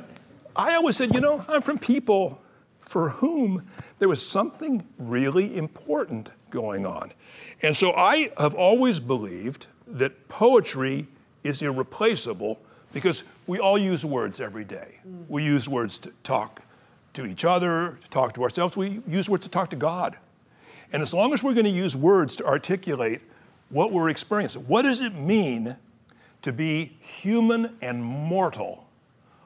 [0.55, 2.41] I always said, you know, I'm from people
[2.79, 3.67] for whom
[3.99, 7.11] there was something really important going on.
[7.61, 11.07] And so I have always believed that poetry
[11.43, 12.59] is irreplaceable
[12.93, 14.99] because we all use words every day.
[15.27, 16.63] We use words to talk
[17.17, 18.77] to each other, to talk to ourselves.
[18.77, 20.17] We use words to talk to God.
[20.93, 23.21] And as long as we're going to use words to articulate
[23.69, 25.75] what we're experiencing, what does it mean
[26.43, 28.87] to be human and mortal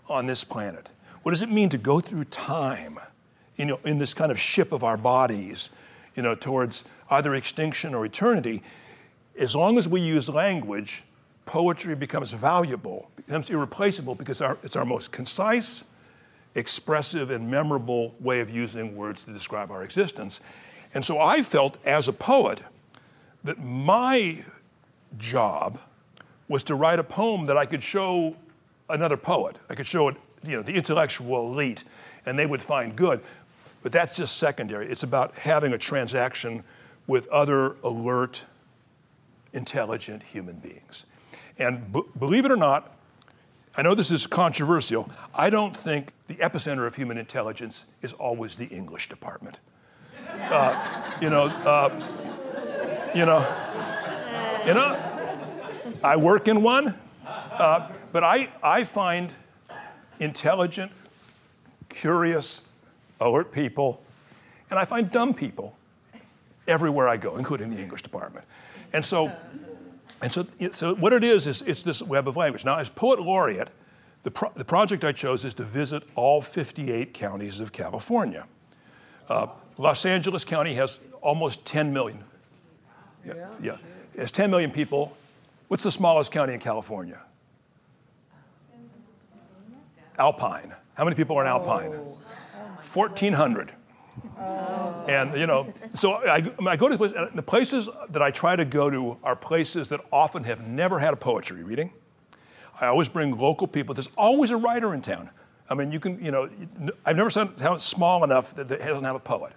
[0.10, 0.90] on this planet?
[1.24, 3.00] What does it mean to go through time
[3.56, 5.70] you know, in this kind of ship of our bodies
[6.16, 8.62] you know, towards either extinction or eternity?
[9.40, 11.04] As long as we use language,
[11.46, 15.86] poetry becomes valuable, becomes irreplaceable because our, it's our most concise,
[16.56, 20.42] expressive and memorable way of using words to describe our existence.
[20.94, 22.62] And so I felt as a poet
[23.44, 24.44] that my
[25.18, 25.80] job
[26.48, 28.36] was to write a poem that I could show
[28.90, 29.58] another poet.
[29.70, 31.86] I could show it, you know, the intellectual elite,
[32.26, 33.22] and they would find good.
[33.84, 34.88] But that's just secondary.
[34.88, 36.64] It's about having a transaction
[37.08, 38.46] with other alert,
[39.54, 41.06] intelligent human beings.
[41.58, 42.96] And b- believe it or not,
[43.78, 45.10] I know this is controversial.
[45.34, 49.60] I don't think the epicenter of human intelligence is always the English department.
[50.30, 51.90] Uh, you know, uh,
[53.16, 53.40] you know,
[54.66, 54.98] you know,
[56.04, 59.34] I work in one, uh, but I, I find
[60.20, 60.92] intelligent,
[61.88, 62.62] curious,
[63.22, 64.02] alert people,
[64.70, 65.76] and I find dumb people
[66.68, 68.46] everywhere I go, including the English department.
[68.92, 69.32] And so
[70.22, 72.64] and so, so what it is, is it's this web of language.
[72.64, 73.70] Now, as poet laureate,
[74.24, 78.46] the, pro- the project I chose is to visit all 58 counties of California.
[79.28, 79.48] Uh,
[79.78, 82.24] Los Angeles County has almost 10 million.
[83.26, 83.48] Yeah, yeah.
[83.62, 83.78] yeah.
[84.14, 85.18] It has 10 million people.
[85.70, 87.20] What's the smallest county in California?
[90.20, 90.74] Alpine.
[90.94, 91.92] How many people are in Alpine?
[92.94, 93.72] 1,400.
[94.38, 95.06] Oh.
[95.08, 98.56] And you know, so I, I go to the, place, the places that I try
[98.56, 101.94] to go to are places that often have never had a poetry reading.
[102.80, 103.94] I always bring local people.
[103.94, 105.30] There's always a writer in town.
[105.70, 106.50] I mean, you can, you know,
[107.06, 109.54] I've never seen a town small enough that, that doesn't have a poet.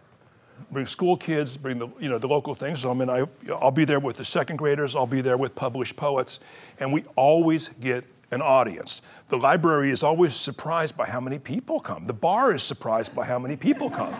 [0.70, 2.80] Bring school kids, bring the, you know, the local things.
[2.80, 3.24] So I mean, I,
[3.60, 4.94] I'll be there with the second graders.
[4.94, 6.40] I'll be there with published poets,
[6.78, 9.02] and we always get an audience.
[9.28, 12.06] The library is always surprised by how many people come.
[12.06, 14.12] The bar is surprised by how many people come.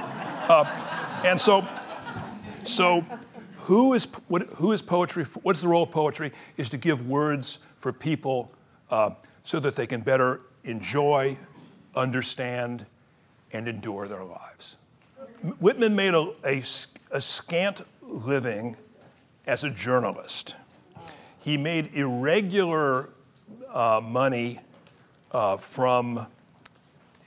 [0.48, 1.66] Uh, and so,
[2.64, 3.04] so
[3.56, 5.24] who is, what, who is poetry?
[5.42, 6.32] What's the role of poetry?
[6.58, 8.50] Is to give words for people
[8.90, 9.10] uh,
[9.42, 11.36] so that they can better enjoy,
[11.94, 12.84] understand,
[13.52, 14.76] and endure their lives.
[15.60, 16.62] Whitman made a, a,
[17.10, 18.76] a scant living
[19.46, 20.56] as a journalist.
[21.38, 23.08] He made irregular
[23.72, 24.60] uh, money
[25.32, 26.26] uh, from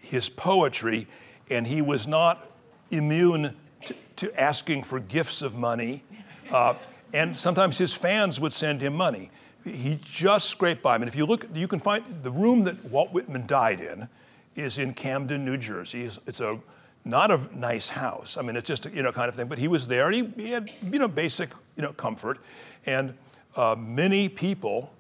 [0.01, 1.07] his poetry,
[1.49, 2.49] and he was not
[2.91, 6.03] immune to, to asking for gifts of money.
[6.51, 6.75] Uh,
[7.13, 9.31] and sometimes his fans would send him money.
[9.63, 10.95] He just scraped by.
[10.95, 14.07] I mean, if you look, you can find the room that Walt Whitman died in
[14.55, 16.03] is in Camden, New Jersey.
[16.25, 16.59] It's, a
[17.05, 18.37] not a nice house.
[18.37, 19.47] I mean, it's just a, you know kind of thing.
[19.47, 22.39] But he was there, and he, he had you know basic you know comfort,
[22.85, 23.13] and
[23.55, 24.91] uh, many people,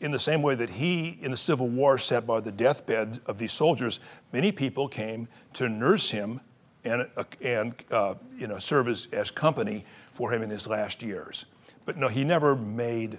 [0.00, 3.38] in the same way that he in the Civil War sat by the deathbed of
[3.38, 4.00] these soldiers,
[4.32, 6.40] many people came to nurse him
[6.84, 11.02] and uh, and uh, you know serve as, as company for him in his last
[11.02, 11.46] years.
[11.84, 13.18] But no, he never made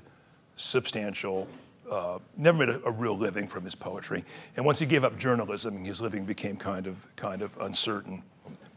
[0.56, 1.48] substantial
[1.90, 4.24] uh, never made a, a, real living from his poetry.
[4.56, 8.24] And once he gave up journalism, his living became kind of, kind of uncertain.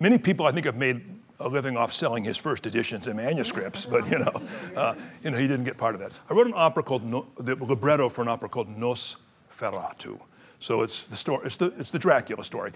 [0.01, 1.03] Many people, I think, have made
[1.41, 4.33] a living off selling his first editions and manuscripts, but you know,
[4.77, 6.19] uh, you know, he didn't get part of that.
[6.29, 10.19] I wrote an opera called no, the libretto for an opera called Nosferatu.
[10.61, 12.73] So it's the story, it's the, it's the Dracula story.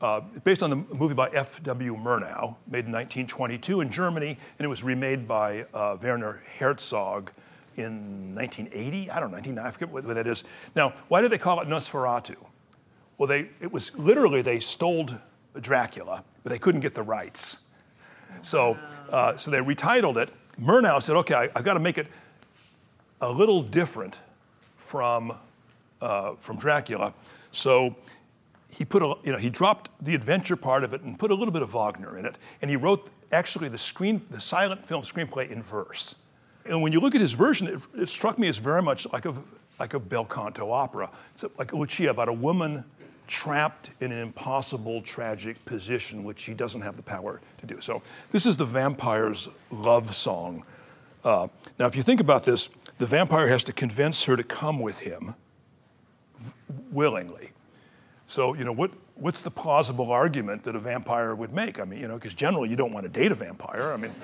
[0.00, 1.94] Uh, based on the movie by F.W.
[1.94, 7.30] Murnau, made in 1922 in Germany, and it was remade by uh, Werner Herzog
[7.76, 9.10] in 1980.
[9.10, 10.44] I don't know, 1990, I forget what, that is.
[10.74, 12.36] Now, why did they call it Nosferatu?
[13.18, 15.06] Well, they, it was literally they stole
[15.60, 17.64] Dracula, but they couldn't get the rights.
[18.40, 18.78] So,
[19.10, 20.30] uh, so they retitled it.
[20.58, 22.06] Murnau said, okay, I, have got to make it
[23.20, 24.18] a little different
[24.78, 25.36] from,
[26.00, 27.12] uh, from Dracula.
[27.52, 27.94] So
[28.70, 31.34] he put a, you know, he dropped the adventure part of it and put a
[31.34, 32.38] little bit of Wagner in it.
[32.62, 36.14] And he wrote actually the screen, the silent film screenplay in verse.
[36.66, 39.24] And when you look at his version, it, it struck me as very much like
[39.24, 39.34] a,
[39.78, 41.10] like a bel canto opera.
[41.34, 42.84] It's like Lucia about a woman
[43.26, 47.80] trapped in an impossible, tragic position which she doesn't have the power to do.
[47.80, 48.02] So
[48.32, 50.64] this is the vampire's love song.
[51.24, 51.46] Uh,
[51.78, 52.68] now, if you think about this,
[52.98, 55.34] the vampire has to convince her to come with him
[56.90, 57.50] willingly.
[58.30, 61.80] So, you know, what, what's the plausible argument that a vampire would make?
[61.80, 63.92] I mean, you know, because generally you don't want to date a vampire.
[63.92, 64.14] I mean,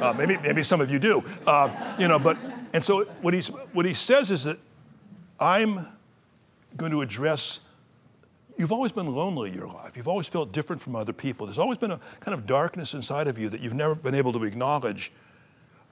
[0.00, 1.22] uh, maybe, maybe some of you do.
[1.46, 2.38] Uh, you know, but,
[2.72, 4.56] and so what, he's, what he says is that
[5.38, 5.86] I'm
[6.78, 7.60] going to address,
[8.56, 9.94] you've always been lonely in your life.
[9.94, 11.46] You've always felt different from other people.
[11.46, 14.32] There's always been a kind of darkness inside of you that you've never been able
[14.32, 15.12] to acknowledge.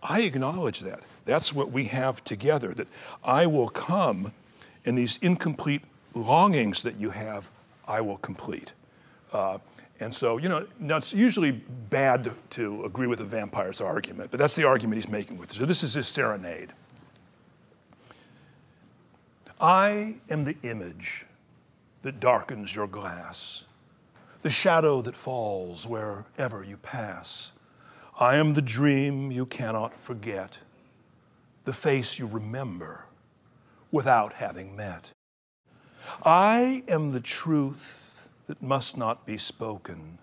[0.02, 1.00] I acknowledge that.
[1.26, 2.88] That's what we have together, that
[3.22, 4.32] I will come
[4.86, 5.82] in these incomplete
[6.14, 7.50] longings that you have
[7.88, 8.74] I will complete.
[9.32, 9.58] Uh,
[10.00, 14.38] and so, you know, now it's usually bad to agree with a vampire's argument, but
[14.38, 15.56] that's the argument he's making with it.
[15.56, 16.72] So this is his serenade.
[19.60, 21.26] I am the image
[22.02, 23.64] that darkens your glass,
[24.42, 27.50] the shadow that falls wherever you pass.
[28.20, 30.58] I am the dream you cannot forget,
[31.64, 33.04] the face you remember
[33.90, 35.10] without having met.
[36.24, 40.18] I am the truth that must not be spoken,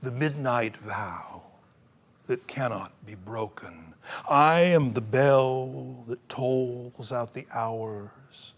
[0.00, 1.42] the midnight vow
[2.26, 3.94] that cannot be broken.
[4.28, 8.54] I am the bell that tolls out the hours.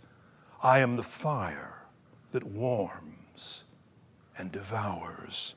[0.62, 1.82] I am the fire
[2.32, 3.64] that warms
[4.38, 5.54] and devours.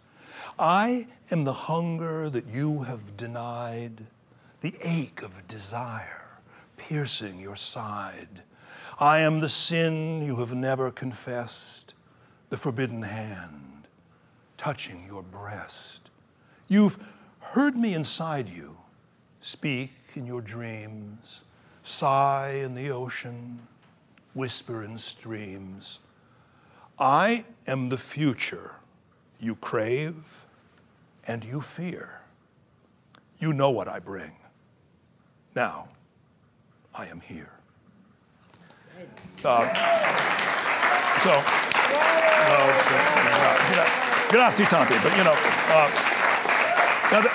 [0.60, 4.06] I am the hunger that you have denied,
[4.62, 6.28] the ache of desire
[6.78, 8.44] piercing your side.
[9.00, 11.94] I am the sin you have never confessed,
[12.50, 13.88] the forbidden hand
[14.58, 16.10] touching your breast.
[16.68, 16.98] You've
[17.40, 18.76] heard me inside you
[19.40, 21.44] speak in your dreams,
[21.84, 23.60] sigh in the ocean,
[24.34, 26.00] whisper in streams.
[26.98, 28.72] I am the future
[29.40, 30.16] you crave
[31.28, 32.22] and you fear.
[33.40, 34.32] You know what I bring.
[35.56, 35.88] Now,
[36.96, 37.57] I am here.
[39.46, 39.74] Uh,
[41.20, 41.30] so,
[42.50, 43.86] no,
[44.30, 45.90] grazie tanti, but you know, uh,
[47.12, 47.34] now that,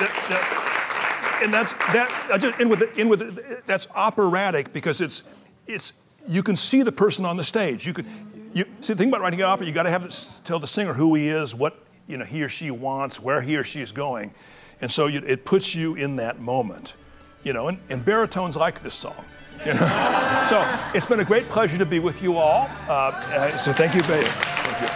[0.00, 2.10] that, and that's that.
[2.32, 5.22] I just in with the, in with the, that's operatic because it's
[5.66, 5.92] it's
[6.26, 7.86] you can see the person on the stage.
[7.86, 8.06] You can
[8.54, 9.66] you see the thing about writing an opera.
[9.66, 12.48] You got to have tell the singer who he is, what you know he or
[12.48, 14.32] she wants, where he or she is going,
[14.80, 16.96] and so you, it puts you in that moment.
[17.42, 19.24] You know, and, and baritones like this song.
[19.64, 20.46] You know?
[20.48, 22.68] so it's been a great pleasure to be with you all.
[22.88, 24.88] Uh, uh so thank you, Thank you.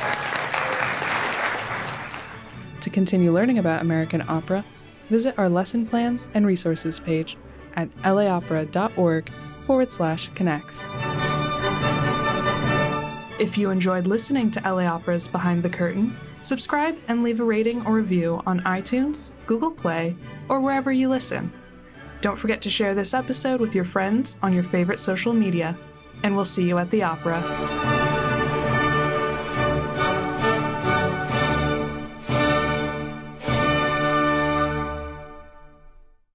[2.81, 4.65] To continue learning about American opera,
[5.09, 7.37] visit our lesson plans and resources page
[7.75, 10.89] at laopera.org forward slash connects.
[13.39, 17.85] If you enjoyed listening to LA Opera's Behind the Curtain, subscribe and leave a rating
[17.85, 20.17] or review on iTunes, Google Play,
[20.49, 21.53] or wherever you listen.
[22.21, 25.77] Don't forget to share this episode with your friends on your favorite social media,
[26.23, 28.06] and we'll see you at the opera.